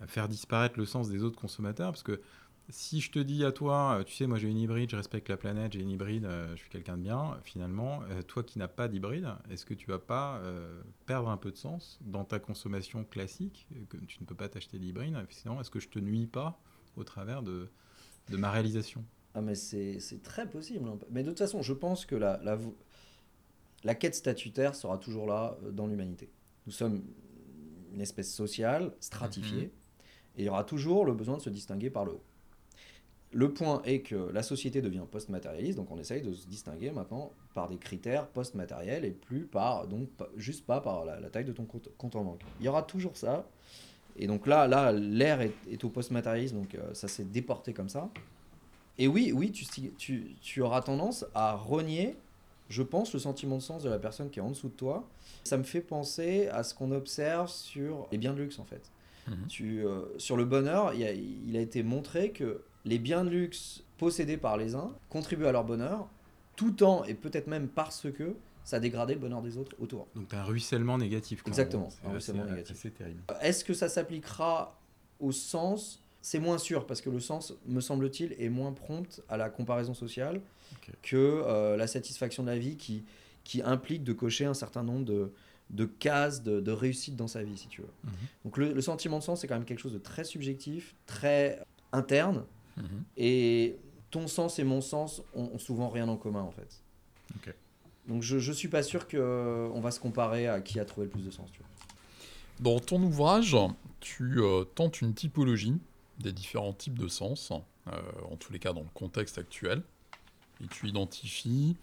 [0.07, 2.21] faire disparaître le sens des autres consommateurs Parce que
[2.69, 5.29] si je te dis à toi, euh, tu sais, moi j'ai une hybride, je respecte
[5.29, 8.59] la planète, j'ai une hybride, euh, je suis quelqu'un de bien, finalement, euh, toi qui
[8.59, 10.41] n'as pas d'hybride, est-ce que tu vas pas
[11.07, 14.79] perdre un peu de sens dans ta consommation classique, que tu ne peux pas t'acheter
[14.79, 16.59] d'hybride, sinon est-ce que je te nuis pas
[16.97, 17.69] au travers de,
[18.31, 19.05] de ma réalisation?
[19.35, 20.89] Ah mais c'est très possible.
[20.89, 20.99] Hein.
[21.11, 22.59] Mais de toute façon, je pense que la, la,
[23.85, 26.31] la quête statutaire sera toujours là dans l'humanité.
[26.67, 27.03] Nous sommes
[27.93, 29.82] une espèce sociale, stratifiée, mm-hmm.
[30.37, 32.23] Et il y aura toujours le besoin de se distinguer par le haut.
[33.35, 37.33] Le point est que la société devient post-matérialiste, donc on essaye de se distinguer maintenant
[37.55, 41.65] par des critères post-matériels et plus par, donc juste pas par la, taille de ton
[41.65, 42.41] compte, en banque.
[42.61, 43.47] Il y aura toujours ça.
[44.17, 48.11] Et donc là, là l'ère est, au post-matérialisme, donc euh, ça s'est déporté comme ça.
[48.99, 49.65] Et oui, oui, tu,
[49.97, 52.15] tu, tu, auras tendance à renier,
[52.69, 55.09] je pense, le sentiment de sens de la personne qui est en dessous de toi.
[55.45, 58.92] Ça me fait penser à ce qu'on observe sur les biens de luxe, en fait.
[59.29, 63.25] Mmh tu, euh, sur le bonheur, il a, il a été montré que les biens
[63.25, 66.09] de luxe possédés par les uns contribuent à leur bonheur,
[66.57, 70.07] tout en, et peut-être même parce que, ça dégradait le bonheur des autres autour.
[70.15, 71.43] Donc tu as un ruissellement négatif.
[71.47, 72.77] Exactement, un ruissellement négatif.
[72.81, 73.21] C'est terrible.
[73.41, 74.79] Est-ce que ça s'appliquera
[75.21, 76.03] au sens?
[76.21, 79.95] C'est moins sûr, parce que le sens, me semble-t-il, est moins prompt à la comparaison
[79.95, 80.41] sociale
[81.03, 83.05] que euh, la satisfaction de la vie qui,
[83.43, 85.33] qui implique de cocher un certain nombre de,
[85.73, 87.89] de cases de, réussite dans sa vie, si tu veux.
[88.05, 88.13] Mhm.
[88.45, 91.63] Donc le, le, sentiment de sens, c'est quand même quelque chose de très subjectif, très
[91.93, 92.45] interne,
[92.77, 93.05] Mhm.
[93.17, 93.77] Et
[94.11, 96.83] ton sens et mon sens ont, souvent rien en commun, en fait.
[98.09, 101.07] Donc je ne suis pas sûr qu'on euh, va se comparer à qui a trouvé
[101.07, 101.51] le plus de sens.
[101.53, 101.69] Tu vois.
[102.59, 103.57] Dans ton ouvrage,
[104.01, 105.79] tu euh, tentes une typologie
[106.19, 107.53] des différents types de sens,
[107.87, 107.93] euh,
[108.29, 109.83] en tous les cas dans le contexte actuel,
[110.63, 111.77] et tu identifies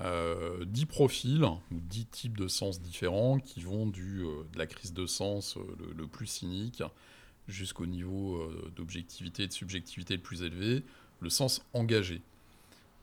[0.00, 4.20] euh, 10 profils ou 10 types de sens différents qui vont du,
[4.52, 6.82] de la crise de sens le, le, plus cynique
[7.48, 10.82] jusqu'au niveau euh, d'objectivité et de subjectivité le plus élevé,
[11.20, 12.22] le sens engagé.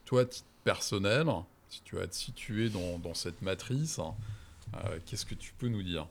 [0.05, 1.27] Toi, à titre personnel,
[1.69, 3.99] si tu vas te situer dans, dans cette matrice,
[4.75, 6.07] euh, qu'est-ce que tu peux nous dire?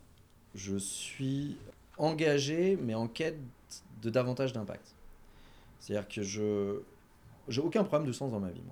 [0.55, 1.57] Je suis
[1.97, 3.39] engagé, mais en quête
[4.03, 4.95] de davantage d'impact.
[5.81, 6.81] C'est-à-dire que je
[7.49, 8.63] j'ai aucun problème de sens dans ma vie.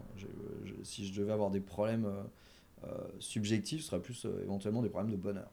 [0.83, 2.07] si je devais avoir des problèmes
[2.85, 5.51] euh, subjectifs, ce serait plus éventuellement des problèmes de bonheur.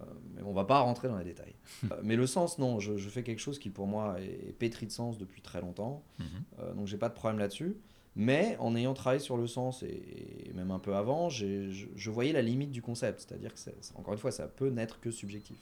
[0.00, 1.54] Euh, mais on va pas rentrer dans les détails.
[1.90, 4.92] Euh, mais le sens, non, je, fais quelque chose qui pour moi est, pétri de
[4.92, 6.26] sens depuis très longtemps, mhm.
[6.60, 7.76] euh, donc j'ai pas de problème là-dessus.
[8.16, 12.42] Mais en ayant travaillé sur le sens et, même un peu avant, je, voyais la
[12.42, 13.60] limite du concept, c'est-à-dire que
[13.94, 15.56] encore une fois, ça peut n'être que subjectif.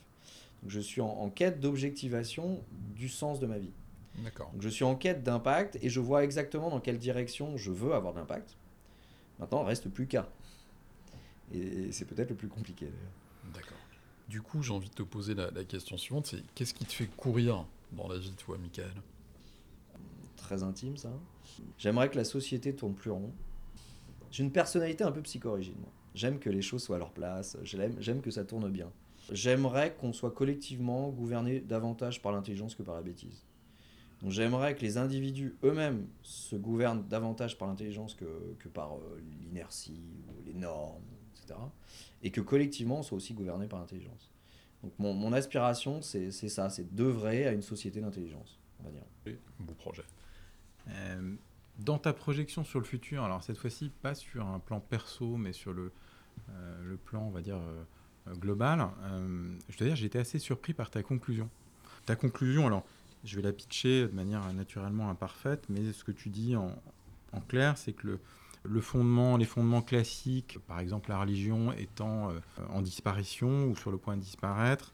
[0.62, 2.60] Donc je suis en, quête d'objectivation
[2.96, 3.72] du sens de ma vie.
[4.52, 7.94] Donc je suis en quête d'impact et je vois exactement dans quelle direction je veux
[7.94, 8.56] avoir d'impact.
[9.38, 10.28] Maintenant, reste plus qu'à.
[11.52, 13.54] Et c'est peut-être le plus compliqué d'ailleurs.
[13.54, 13.78] D'accord.
[14.28, 17.06] Du coup, j'ai envie de te poser la, question suivante, c'est qu'est-ce qui te fait
[17.06, 18.92] courir dans la vie, toi, Michael?
[20.36, 21.10] Très intime, ça.
[21.78, 23.32] J'aimerais que la société tourne plus rond.
[24.30, 25.76] J'ai une personnalité un peu psychorigide.
[26.14, 28.90] J'aime que les choses soient à leur place, j'aime que ça tourne bien.
[29.30, 33.44] J'aimerais qu'on soit collectivement gouverné davantage par l'intelligence que par la bêtise.
[34.22, 39.20] Donc j'aimerais que les individus eux-mêmes se gouvernent davantage par l'intelligence que, que, par euh,
[39.42, 41.02] l'inertie ou les normes,
[41.36, 41.58] etc
[42.22, 44.30] et que collectivement on soit aussi gouverné par l'intelligence.
[44.82, 49.36] Donc mon, mon aspiration, c'est ça, c'est d'œuvrer à une société d'intelligence, on va dire.
[49.58, 50.04] Beau projet.
[50.88, 51.34] Euh,
[51.78, 55.52] dans ta projection sur le futur, alors cette fois-ci pas sur un plan perso, mais
[55.52, 55.92] sur le,
[56.50, 58.88] euh, le plan, on va dire, euh, global,
[59.68, 61.48] je dois dire, j'ai été assez surpris par ta conclusion.
[62.06, 62.84] Ta conclusion, alors,
[63.28, 66.72] je vais la pitcher de manière naturellement imparfaite, mais ce que tu dis en,
[67.46, 68.20] clair, c'est que le,
[68.64, 72.38] le fondement, les fondements classiques, par exemple la religion étant euh,
[72.70, 74.92] en disparition ou sur le point de disparaître,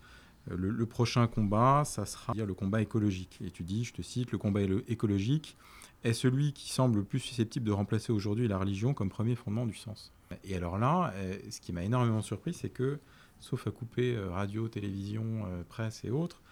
[0.50, 3.38] euh, le, prochain combat, ça sera le combat écologique.
[3.44, 5.56] Et tu dis, je te cite, le combat écologique
[6.02, 9.64] est celui qui semble le plus susceptible de remplacer aujourd'hui la religion comme premier fondement
[9.64, 10.12] du sens.
[10.42, 12.98] Et alors là, euh, ce qui m'a énormément surpris, c'est que,
[13.38, 16.42] sauf à couper radio, télévision, presse et autres,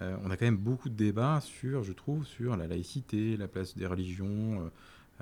[0.00, 3.76] on a quand même beaucoup de débats sur, je trouve, sur la laïcité, la place
[3.76, 4.70] des religions,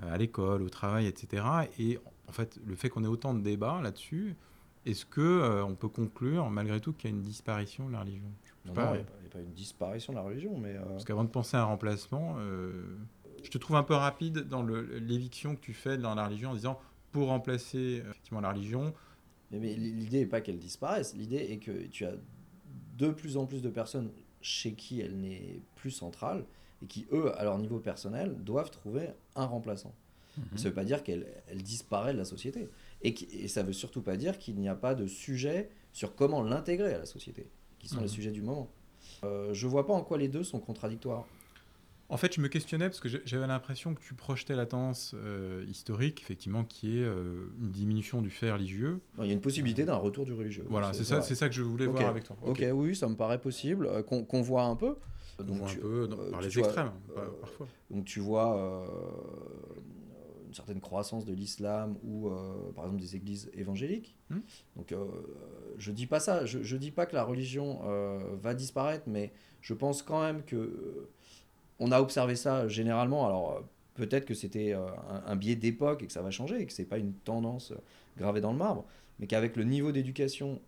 [0.03, 1.45] euh, à l'école, au travail, etc.
[1.79, 1.99] Et
[2.29, 4.37] en fait, le fait qu'on ait autant de débats là-dessus,
[4.87, 8.01] est-ce que euh, on peut conclure malgré tout qu'il y a une disparition de la
[8.01, 8.31] religion?
[8.67, 10.77] Non, il n'y a, pas une disparition de la religion, mais...
[10.77, 12.37] Euh, Parce qu'avant de penser à un remplacement,
[13.43, 16.55] je te trouve un peu rapide dans l'éviction que tu fais dans la religion en
[16.55, 16.79] disant
[17.11, 18.93] pour remplacer effectivement la religion.
[19.51, 22.15] Mais, mais l'idée n'est pas qu'elle disparaisse, l'idée est que tu as
[22.99, 24.11] de plus en plus de personnes
[24.49, 26.45] chez qui elle n'est plus centrale
[26.83, 29.95] et qui, eux, à leur niveau personnel, doivent trouver un remplaçant.
[30.37, 30.45] Mhm.
[30.57, 32.69] Ça ne veut pas dire qu'elle elle disparaît de la société.
[33.03, 36.15] Et, et ça ne veut surtout pas dire qu'il n'y a pas de sujet sur
[36.15, 37.47] comment l'intégrer à la société,
[37.79, 38.09] qui sont les mhm.
[38.09, 38.71] sujets du moment.
[39.25, 41.27] Euh, je ne vois pas en quoi les deux sont contradictoires.
[42.11, 45.65] En fait, je me questionnais parce que j'avais l'impression que tu projetais la tendance euh,
[45.69, 49.01] historique, effectivement, qui est euh, une diminution du fait religieux.
[49.19, 50.65] Il y a une possibilité d'un retour du religieux.
[50.71, 52.37] Voilà, c'est ça, c'est ça que je voulais voir avec toi.
[52.43, 54.97] Ok, oui, ça me paraît possible, euh, qu'on voit un peu.
[55.39, 56.93] On voit un peu par les extrêmes,
[57.41, 57.69] parfois.
[57.91, 58.87] Donc tu vois
[60.47, 62.31] une certaine croissance de l'islam ou,
[62.75, 64.17] par exemple, des églises évangéliques.
[64.31, 64.41] Hmm.
[64.77, 64.95] Donc
[65.77, 67.81] je dis pas ça, je, je dis pas que la religion
[68.43, 69.31] va disparaître, mais
[69.61, 71.11] je pense quand même que
[71.79, 73.27] on a observé ça généralement.
[73.27, 73.61] Alors, euh,
[73.95, 74.87] peut-être que c'était euh,
[75.27, 77.73] un, biais d'époque et que ça va changer et que ce n'est pas une tendance
[77.73, 77.77] euh,
[78.17, 78.85] gravée dans le marbre,
[79.19, 80.61] mais qu'avec le niveau d'éducation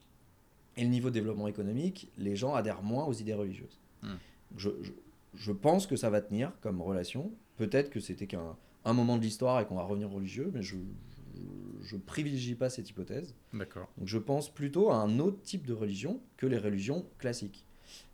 [0.77, 3.81] et le niveau de développement économique, les gens adhèrent moins aux idées religieuses.
[4.03, 4.15] Hmm.
[4.57, 7.31] Je, pense que ça va tenir comme relation.
[7.57, 10.77] Peut-être que c'était qu'un un moment de l'histoire et qu'on va revenir religieux, mais je
[10.77, 13.35] ne privilégie pas cette hypothèse.
[13.53, 13.89] D'accord.
[13.99, 17.65] Donc je pense plutôt à un autre type de religion que les religions classiques.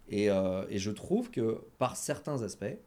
[0.08, 2.78] Et, et je trouve que par certains aspects,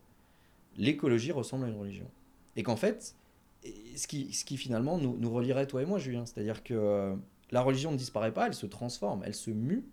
[0.78, 2.10] l'écologie ressemble à une religion.
[2.56, 3.16] Et qu'en fait,
[3.96, 7.16] ce qui, ce qui finalement nous, nous, relierait, toi et moi, Julien, c'est-à-dire que euh,
[7.52, 9.84] la religion ne disparaît pas, elle se transforme, elle se mue.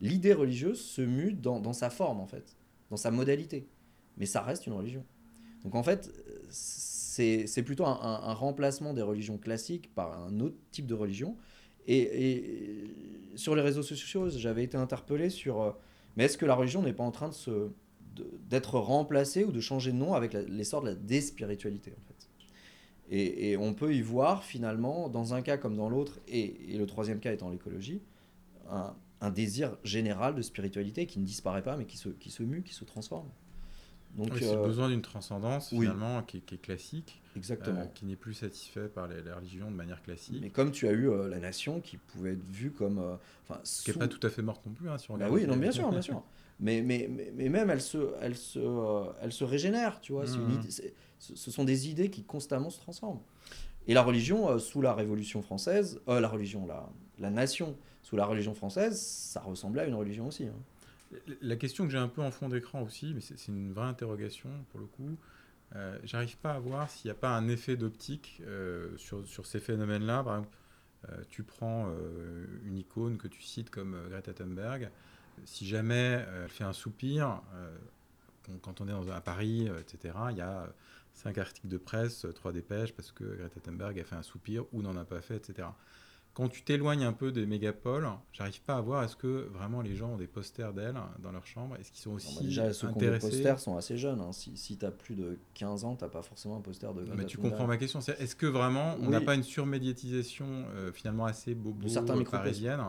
[0.00, 2.56] L'idée religieuse se mue dans, dans, sa forme, en fait,
[2.90, 3.66] dans sa modalité.
[4.16, 5.04] Mais ça reste une religion.
[5.62, 6.12] Donc en fait,
[6.50, 11.36] c'est plutôt un, remplacement des religions classiques par un autre type de religion.
[11.86, 12.94] Et, et
[13.34, 15.76] sur les réseaux sociaux, j'avais été interpellé sur...
[16.16, 17.70] Mais est-ce que la religion n'est pas en train de se
[18.48, 22.28] d'être remplacé ou de changer de nom avec l'essor de la déspiritualité en fait?
[23.10, 27.20] Et, on peut y voir finalement, dans un cas comme dans l'autre, et, le troisième
[27.20, 28.00] cas étant l'écologie,
[28.70, 28.94] un,
[29.30, 32.74] désir général de spiritualité qui ne disparaît pas mais qui se, qui se mue, qui
[32.74, 33.28] se transforme.
[34.16, 37.80] Donc, oui, c'est euh, besoin d'une transcendance finalement qui, est classique, Exactement.
[37.80, 40.38] Euh, qui n'est plus satisfait par les, religions de manière classique.
[40.40, 43.18] Mais comme tu as eu euh, la nation qui pouvait être vue comme,
[43.48, 45.46] enfin, qui n'est pas tout à fait morte non plus, hein, si on bah oui,
[45.46, 46.22] non, bien sûr, bien sûr.
[46.60, 50.24] mais, mais, mais, même elle se, elle, se, euh, elle se régénère, tu vois.
[50.26, 50.68] Une mmh.
[51.18, 53.20] ce sont des idées qui constamment se transforment.
[53.86, 58.16] Et la religion, euh, sous la Révolution française, euh, la religion, la, la nation, sous
[58.16, 60.44] la religion française, ça ressemblait à une religion aussi.
[60.44, 61.28] Hein.
[61.42, 64.48] La question que j'ai un peu en fond d'écran aussi, mais c'est une vraie interrogation
[64.70, 65.16] pour le coup,
[65.76, 68.42] euh, j'arrive pas à voir s'il n'y a pas un effet d'optique
[68.96, 70.22] sur, sur, ces phénomènes-là.
[70.22, 70.56] Par exemple,
[71.28, 71.92] tu prends
[72.64, 74.90] une icône que tu cites comme Greta Thunberg,
[75.44, 77.76] si jamais euh, elle fait un soupir, euh,
[78.62, 80.68] quand on est à Paris, euh, etc., il y a
[81.12, 84.82] cinq articles de presse, trois dépêches, parce que Greta Thunberg a fait un soupir ou
[84.82, 85.68] n'en a pas fait, etc.
[86.34, 89.94] Quand tu t'éloignes un peu des mégapoles, j'arrive pas à voir est-ce que vraiment les
[89.94, 92.72] gens ont des posters d'elle dans leur chambre Est-ce qu'ils sont aussi non, bah déjà,
[92.72, 94.20] ceux intéressés qui ont des posters sont assez jeunes.
[94.20, 94.32] Hein.
[94.32, 97.26] Si, si tu as plus de 15 ans, tu pas forcément un poster de Mais
[97.26, 98.00] tu comprends ma question.
[98.00, 101.88] Est-ce que vraiment on n'a pas une surmédiatisation finalement assez bobo
[102.30, 102.80] parisienne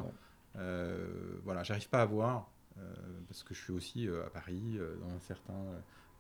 [0.58, 1.08] euh,
[1.44, 2.94] voilà, j'arrive pas à voir, euh,
[3.28, 5.64] parce que je suis aussi euh, à Paris, dans un certain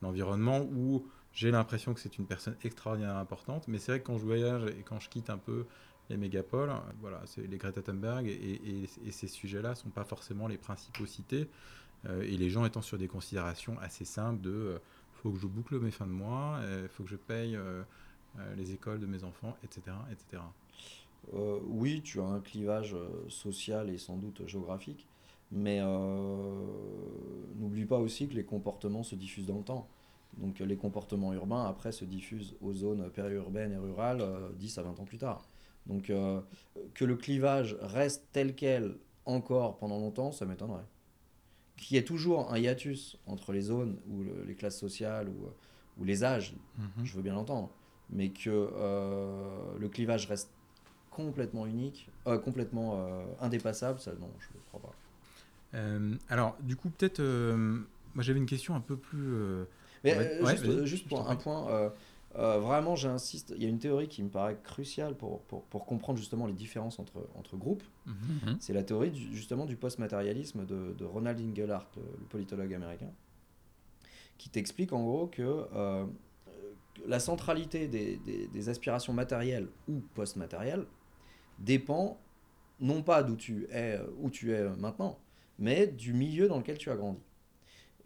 [0.01, 4.17] environnement où j'ai l'impression que c'est une personne extraordinairement importante, mais c'est vrai que quand
[4.17, 5.65] je voyage et quand je quitte un peu
[6.10, 11.47] les mégapoles, voilà, les Greta Thunberg et, ces sujets-là sont pas forcément les principaux cités,
[12.08, 14.80] et les gens étant sur des considérations assez simples de
[15.14, 17.58] faut que je boucle mes fins de mois, il faut que je paye
[18.56, 20.43] les écoles de mes enfants, etc., etc.
[21.34, 25.08] Euh, oui, tu as un clivage euh, social et sans doute géographique,
[25.51, 26.66] mais euh,
[27.56, 29.88] n'oublie pas aussi que les comportements se diffusent dans le temps.
[30.38, 34.22] Donc les comportements urbains, après, se diffusent aux zones périurbaines et rurales
[34.60, 35.47] 10 à 20 ans plus tard.
[35.88, 36.12] Donc
[36.94, 40.86] que le clivage reste tel quel encore pendant longtemps, ça m'étonnerait.
[41.78, 46.04] Qu'il y ait toujours un hiatus entre les zones ou les classes sociales ou, ou
[46.04, 47.06] les âges, mhm.
[47.06, 47.70] je veux bien l'entendre,
[48.10, 48.50] mais que
[49.78, 50.50] le clivage reste
[51.16, 54.94] complètement unique, euh, complètement euh, indépassable, ça non, je ne crois pas.
[55.78, 59.34] Euh, alors, du coup, peut-être, moi j'avais une question un peu plus.
[60.04, 61.92] Mais juste, juste pour un point,
[62.36, 66.20] vraiment j'insiste, il y a une théorie qui me paraît cruciale pour, pour, pour comprendre
[66.20, 67.84] justement les différences entre, entre groupes.
[68.06, 68.58] Mhm.
[68.60, 73.12] C'est la théorie justement du post-matérialisme de, de, Ronald Inglehart, le politologue américain,
[74.38, 75.66] qui t'explique en gros que
[77.08, 80.86] la centralité des, des, des, aspirations matérielles ou post-matérielles
[81.60, 82.20] dépend
[82.80, 85.18] non pas d'où tu es, euh, où tu es euh, maintenant,
[85.60, 87.22] mais du milieu dans lequel tu as grandi.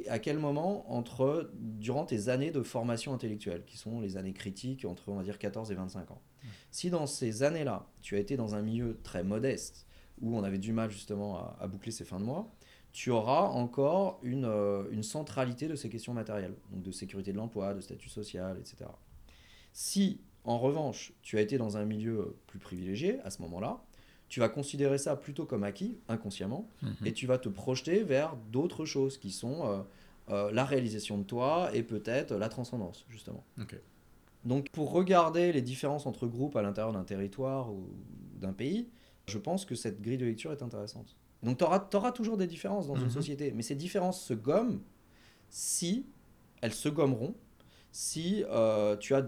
[0.03, 4.33] Et à quel moment, entre, durant tes années de formation intellectuelle, qui sont les années
[4.33, 6.21] critiques entre, on va dire, 14 et 25 ans,
[6.71, 9.85] si dans ces années-là, tu as été dans un milieu très modeste,
[10.21, 12.51] où on avait du mal justement à, boucler ses fins de mois,
[12.91, 17.37] tu auras encore une, euh, une, centralité de ces questions matérielles, donc de sécurité de
[17.37, 18.89] l'emploi, de statut social, etc.
[19.73, 23.83] Si en revanche, tu as été dans un milieu plus privilégié à ce moment-là,
[24.29, 26.95] tu vas considérer ça plutôt comme acquis, inconsciemment, mhm.
[27.05, 29.81] et tu vas te projeter vers d'autres choses qui sont euh,
[30.29, 33.43] euh, la réalisation de toi et peut-être la transcendance, justement.
[34.45, 37.89] Donc pour regarder les différences entre groupes à l'intérieur d'un territoire ou
[38.39, 38.87] d'un pays,
[39.27, 41.17] je pense que cette grille de lecture est intéressante.
[41.43, 43.09] Donc tu auras, toujours des différences dans une Mhm.
[43.09, 44.81] société, mais ces différences se gomment
[45.49, 46.05] si
[46.61, 47.33] elles se gommeront,
[47.91, 49.25] si euh, tu as,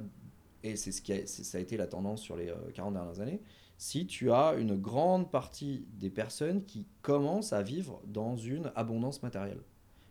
[0.63, 3.19] et c'est ce qui a, ça a été la tendance sur les euh, 40 dernières
[3.19, 3.41] années,
[3.81, 9.23] si tu as une grande partie des personnes qui commencent à vivre dans une abondance
[9.23, 9.63] matérielle.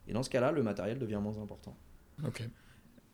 [0.08, 1.76] Et dans ce cas-là, le matériel devient moins important.
[2.26, 2.42] Ok.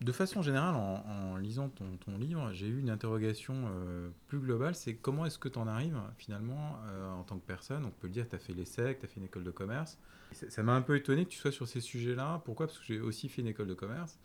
[0.00, 4.94] De façon générale, en, lisant ton, livre, j'ai eu une interrogation euh, plus globale, c'est
[4.94, 7.84] comment est-ce que tu en arrives finalement euh, en tant que personne?
[7.84, 9.98] On peut le dire, tu as fait l'ESSEC, tu as fait une école de commerce.
[10.32, 12.40] Ça m'a un peu étonné que tu sois sur ces sujets-là.
[12.46, 12.66] Pourquoi?
[12.66, 14.18] Parce que j'ai aussi fait une école de commerce.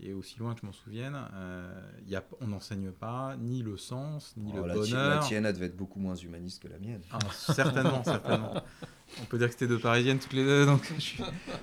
[0.00, 1.72] Et aussi loin que je m'en souvienne, euh,
[2.06, 5.10] y a, on n'enseigne pas ni le sens, ni Oh, le la, bonheur.
[5.16, 7.00] la tienne, elle devait être beaucoup moins humaniste que la mienne.
[7.10, 8.54] Ah, certainement, certainement.
[9.20, 11.22] On peut dire que c'était deux parisiennes toutes les deux, donc je suis-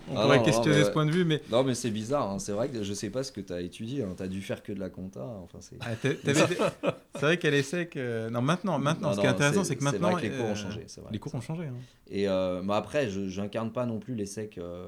[0.10, 1.92] on Ah pourrait non, questionner non, mais ce point de vue, mais Non, mais c'est
[1.92, 2.40] bizarre, hein.
[2.40, 4.62] c'est vrai que je sais pas ce que tu as étudié, tu as dû faire
[4.64, 5.24] que de la compta.
[5.24, 5.78] Enfin, c'est...
[5.80, 8.28] Ah, des- vrai qu'elle essaie que.
[8.30, 10.18] Non, maintenant, maintenant Non, ce qui est intéressant, c'est que vrai maintenant.
[10.18, 10.84] que les cours euh, ont changé.
[10.88, 11.10] c'est vrai.
[11.14, 11.64] Les cours ont changé.
[11.68, 11.74] hein.
[12.10, 14.88] Et euh, bah après, je j'incarne pas non plus l'ESSEC euh,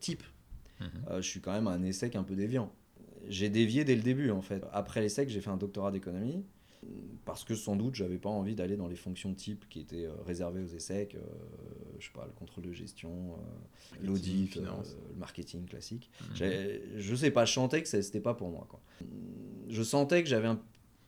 [0.00, 0.24] type.
[0.82, 1.04] Mhm.
[1.10, 2.72] Euh, je suis quand même un ESSEC un peu déviant.
[3.28, 4.62] J'ai dévié dès le début en fait.
[4.72, 6.44] Après l'ESSEC, j'ai fait un doctorat d'économie
[7.24, 10.12] parce que sans doute j'avais pas envie d'aller dans les fonctions type qui étaient euh,
[10.26, 11.20] réservées aux ESSEC, euh,
[12.00, 14.62] je sais pas, le contrôle de gestion, euh, l'audit, le
[15.18, 16.10] marketing classique.
[16.34, 18.66] J'ai- Je sais pas, je sentais que c'était pas pour moi.
[18.68, 18.80] Quoi.
[19.68, 20.60] Je sentais que j'avais un,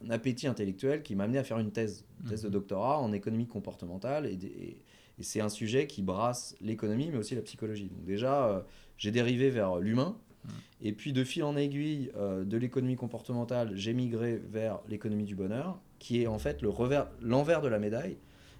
[0.06, 2.52] un appétit intellectuel qui m'amenait à faire une thèse, une thèse de Mhm.
[2.52, 4.26] doctorat en économie comportementale.
[4.26, 4.82] Et, des- et-
[5.18, 7.88] et c'est un sujet qui brasse l'économie, mais aussi la psychologie.
[7.88, 8.60] Donc déjà, euh,
[8.98, 10.16] j'ai dérivé vers l'humain.
[10.44, 10.50] Mhm.
[10.82, 15.34] Et puis de fil en aiguille euh, de l'économie comportementale, j'ai migré vers l'économie du
[15.34, 18.16] bonheur, qui est en fait le revers, l'envers de la médaille.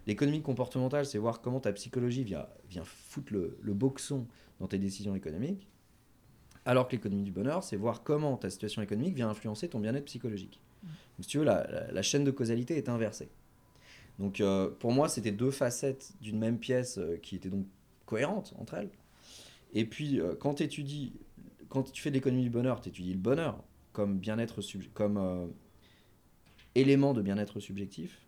[0.06, 4.26] L'économie comportementale, c'est voir comment ta psychologie vient, vient foutre le, le boxon
[4.60, 5.68] dans tes décisions économiques.
[6.66, 10.04] Alors que l'économie du bonheur, c'est voir comment ta situation économique vient influencer ton bien-être
[10.06, 10.60] psychologique.
[10.82, 13.28] Donc, si tu veux, la, la- la chaîne de causalité est inversée.
[14.18, 17.66] Donc euh, pour moi, c'était deux facettes d'une même pièce euh, qui étaient donc
[18.06, 18.90] cohérentes entre elles.
[19.74, 21.12] Et puis euh, quand, étudies,
[21.68, 23.62] quand tu fais de l'économie du bonheur, tu étudies le bonheur
[23.92, 24.60] comme bien-être
[24.94, 25.46] comme euh,
[26.74, 28.20] élément de bien-être subjectif.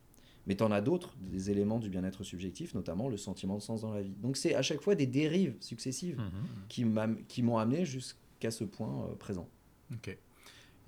[0.47, 3.81] Mais tu en as d'autres, des éléments du bien-être subjectif, notamment le sentiment de sens
[3.81, 4.15] dans la vie.
[4.23, 6.21] Donc c'est à chaque fois des dérives successives
[6.69, 9.49] qui m'am- qui m'ont amené jusqu'à ce point euh, présent.
[9.93, 10.17] Ok.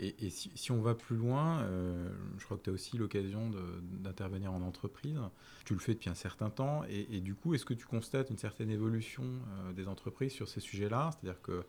[0.01, 2.97] Et, et si, si on va plus loin, euh, je crois que tu as aussi
[2.97, 3.51] l'occasion
[3.83, 5.19] d'intervenir en entreprise.
[5.65, 6.85] Tu le fais depuis un certain temps.
[6.89, 10.49] Et, et du coup, est-ce que tu constates une certaine évolution euh, des entreprises sur
[10.49, 11.11] ces sujets-là?
[11.13, 11.65] C'est-à-dire que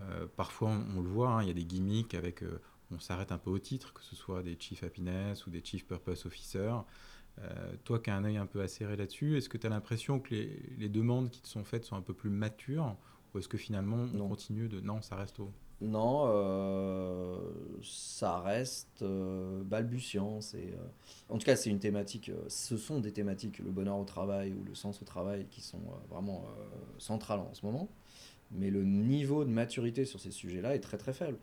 [0.00, 2.42] euh, parfois, on, on le voit, hein, il y a des gimmicks avec.
[2.90, 5.84] on s'arrête un peu au titre, que ce soit des Chief Happiness ou des Chief
[5.86, 6.72] Purpose Officer.
[7.84, 10.30] Toi qui as un œil un peu acéré là-dessus, est-ce que tu as l'impression que
[10.34, 12.96] les, les demandes qui te sont faites sont un peu plus matures?
[13.34, 14.28] Ou est-ce que finalement, on Non.
[14.28, 14.80] continue de.
[14.80, 15.52] Non, ça reste au.
[15.80, 17.38] Non, euh,
[17.82, 20.40] ça reste euh, balbutiant.
[20.40, 20.86] C'est, euh,
[21.28, 22.32] En tout cas, c'est une thématique.
[22.48, 25.80] ce sont des thématiques, le bonheur au travail ou le sens au travail, qui sont
[26.10, 26.44] vraiment
[26.98, 27.88] centrales en ce moment.
[28.50, 31.38] Mais le niveau de maturité sur ces sujets-là est très très faible,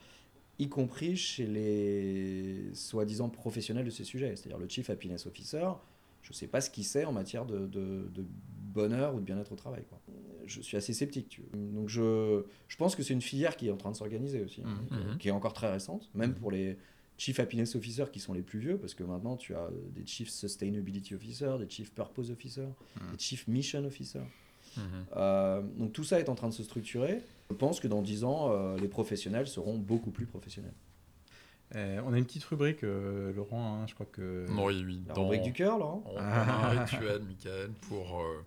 [0.59, 4.36] y compris chez les soi-disant professionnels de ces sujets.
[4.36, 5.69] C'est-à-dire le Chief Happiness Officer,
[6.23, 8.25] je ne sais pas ce qu'il sait en matière de, de- de
[8.73, 9.83] bonheur ou de bien-être au travail.
[9.89, 9.99] quoi.
[10.48, 11.30] Je suis assez sceptique.
[11.30, 11.50] tu vois.
[11.74, 14.62] Donc je, je pense que c'est une filière qui est en train de s'organiser aussi,
[14.66, 15.18] hein, qui- Mhm.
[15.18, 16.36] qui est encore très récente, même Mhm.
[16.36, 16.78] pour les
[17.18, 20.30] Chief Happiness Officers qui sont les plus vieux, parce que maintenant tu as des Chief
[20.30, 22.67] Sustainability Officers, des Chief Purpose Officers,
[23.12, 24.22] des Chief Mission Officers.
[25.16, 27.22] Euh, donc tout ça est en train de se structurer.
[27.50, 30.74] Je pense que dans 10 ans, euh, les professionnels seront beaucoup plus professionnels.
[31.76, 34.46] Euh, on a une petite rubrique, euh, Laurent, hein, je crois que...
[34.50, 35.00] Oui, oui.
[35.08, 38.43] La dans- rubrique du cœur, Laurent On, on a un rituel, Michael, pour euh,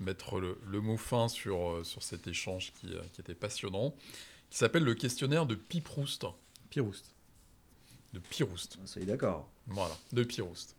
[0.00, 3.94] mettre le, le mot fin sur, euh, sur cet échange qui, euh, qui était passionnant,
[4.50, 6.26] qui s'appelle le questionnaire de Piproust.
[6.70, 7.14] Pirouste.
[8.12, 8.78] De Piroust.
[8.84, 9.48] Soyez d'accord.
[9.66, 10.76] Voilà, de Piroust.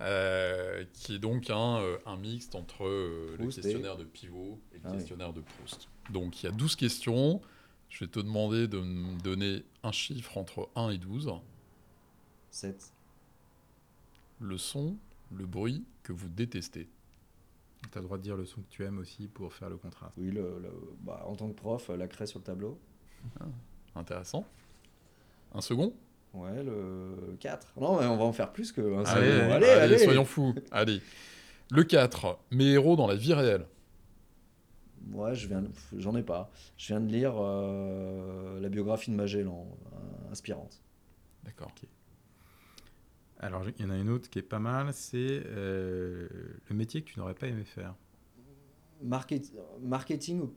[0.00, 4.60] Euh, qui est donc un, euh, un mixte entre euh, le et- questionnaire de Pivot
[4.72, 4.96] et le Ah oui.
[4.98, 5.88] questionnaire de Proust.
[6.10, 7.40] Donc il y a 12 questions.
[7.88, 11.32] Je vais te demander de me donner un chiffre entre 1 et 12.
[12.50, 12.92] 7.
[14.40, 14.96] Le son,
[15.32, 16.88] le bruit que vous détestez.
[17.92, 19.76] Tu as le droit de dire le son que tu aimes aussi pour faire le
[19.76, 20.14] contraste.
[20.16, 20.70] Oui, le, le-
[21.00, 22.78] bah, en tant que prof, la craie sur le tableau.
[23.94, 24.44] Intéressant.
[25.54, 25.92] Un second?
[26.32, 27.74] Ouais, le 4.
[27.80, 29.52] Non, mais on va en faire plus que un Allez, second.
[29.52, 30.54] allez, Allez, allez, soyons fous.
[30.72, 31.00] Allez.
[31.70, 33.66] Le 4, mes héros dans la vie réelle.
[35.12, 36.50] Ouais, je viens, de- j'en ai pas.
[36.76, 40.80] Je viens de lire euh, la biographie de Magellan, euh, inspirante.
[41.44, 41.70] D'accord.
[43.44, 46.28] Alors, il y en a une autre qui est pas mal, c'est euh,
[46.68, 47.94] le métier que tu n'aurais pas aimé faire.
[49.02, 49.52] market-
[49.82, 50.48] marketing,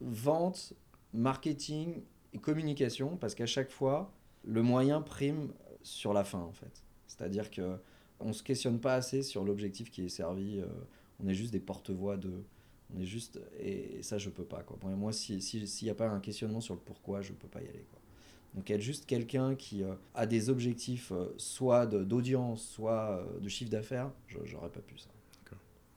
[0.00, 0.72] vente,
[1.12, 2.02] marketing
[2.32, 4.12] et communication, parce qu'à chaque fois,
[4.44, 5.52] le moyen prime
[5.82, 6.82] sur la fin, en fait.
[7.06, 7.76] C'est-à-dire que
[8.20, 10.60] on se questionne pas assez sur l'objectif qui est servi.
[10.60, 10.66] euh,
[11.20, 12.32] on est juste des porte-voix de.
[12.94, 13.40] On est juste.
[13.60, 14.62] Et ça, je peux pas.
[14.62, 14.78] Quoi.
[14.82, 17.48] Moi, moi, si- si- s'il n'y a pas un questionnement sur le pourquoi, je peux
[17.48, 17.86] pas y aller.
[17.90, 18.00] Quoi.
[18.54, 23.48] Donc, être juste quelqu'un qui euh, a des objectifs, euh, soit d'audience, soit euh, de
[23.48, 24.10] chiffre d'affaires,
[24.44, 25.08] j'aurais pas pu ça.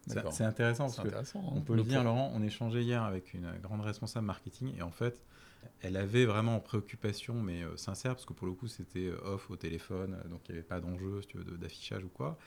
[0.08, 0.32] C'est- D'accord.
[0.32, 1.40] C'est intéressant C'est parce que intéressant.
[1.50, 1.54] hein.
[1.58, 4.82] On peut le dire, point- Laurent, on échangeait hier avec une grande responsable marketing et
[4.82, 5.22] en fait,
[5.82, 9.52] elle avait vraiment en préoccupation, mais euh, sincère, parce que pour le coup, c'était off
[9.52, 12.38] au téléphone, donc il n'y avait pas d'enjeu si d'affichage ou quoi.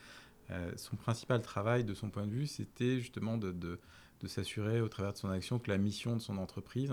[0.49, 3.79] Euh, son principal travail, de son point de vue, c'était justement de, de-
[4.21, 6.91] de s'assurer au travers de son action que la mission de son entreprise,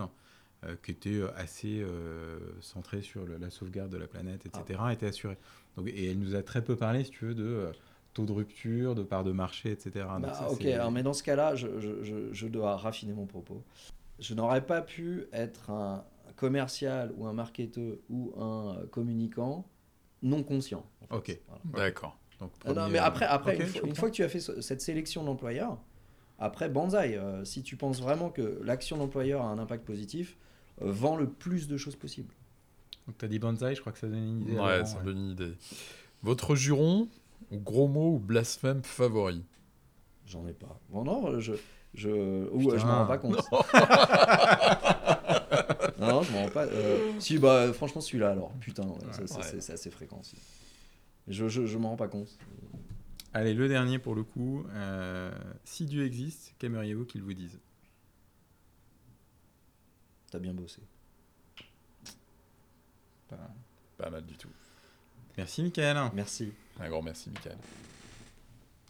[0.64, 4.80] euh, qui était euh, assez euh, centrée sur le- la sauvegarde de la planète, etc.,
[4.93, 5.39] était assurée.
[5.76, 7.72] Donc, et elle nous a très peu parlé, si tu veux, de euh,
[8.14, 10.06] taux de rupture, de part de marché, etc.
[10.14, 13.12] Donc Bah, ça, ok, alors, mais dans ce cas-là, je, je- je- je dois raffiner
[13.12, 13.62] mon propos.
[14.18, 16.05] Je n'aurais pas pu être un
[16.35, 19.64] commercial ou un marketeur ou un communicant
[20.22, 20.85] non conscient.
[21.02, 21.14] en fait.
[21.35, 21.40] Ok.
[21.70, 21.86] Voilà.
[21.86, 22.18] D'accord.
[22.40, 24.01] donc, Ah non, premier, mais après, après une, fois, une comprends.
[24.01, 25.78] fois que tu as fait ce- cette sélection d'employeurs,
[26.40, 30.36] après, banzai, euh, si tu penses vraiment que l'action d'employeur a un impact positif,
[30.81, 32.33] vends le plus de choses possible.
[33.07, 34.59] Donc, tu as dit bonsaï, je crois que ça donne une idée.
[34.59, 35.05] Ouais, ça ouais.
[35.05, 35.53] donne une idée.
[36.23, 37.09] Votre juron,
[37.53, 39.45] gros mot ou blasphème favori
[40.27, 40.79] J'en ai pas.
[40.91, 41.55] Bon, non, je.
[41.95, 42.11] je
[42.53, 43.37] ou je m'en rends pas compte.
[45.99, 46.67] non, je m'en rends pas.
[46.67, 48.53] euh, si, bah, franchement, celui-là, alors.
[48.61, 49.43] Putain, ouais, ça, ça, Ouais.
[49.45, 50.37] c'est- c'est assez fréquent aussi.
[51.29, 52.29] Je, je, je m'en rends pas compte.
[53.35, 54.65] Allez, le dernier pour le coup.
[54.75, 55.31] euh,
[55.65, 57.59] si Dieu existe, qu'aimeriez-vous qu'il vous dise?
[60.31, 60.83] T'as bien bossé.
[63.97, 64.51] Pas mal du tout.
[65.37, 66.11] Merci, Michael.
[66.15, 66.53] Merci.
[66.81, 67.57] Un grand merci, Michael.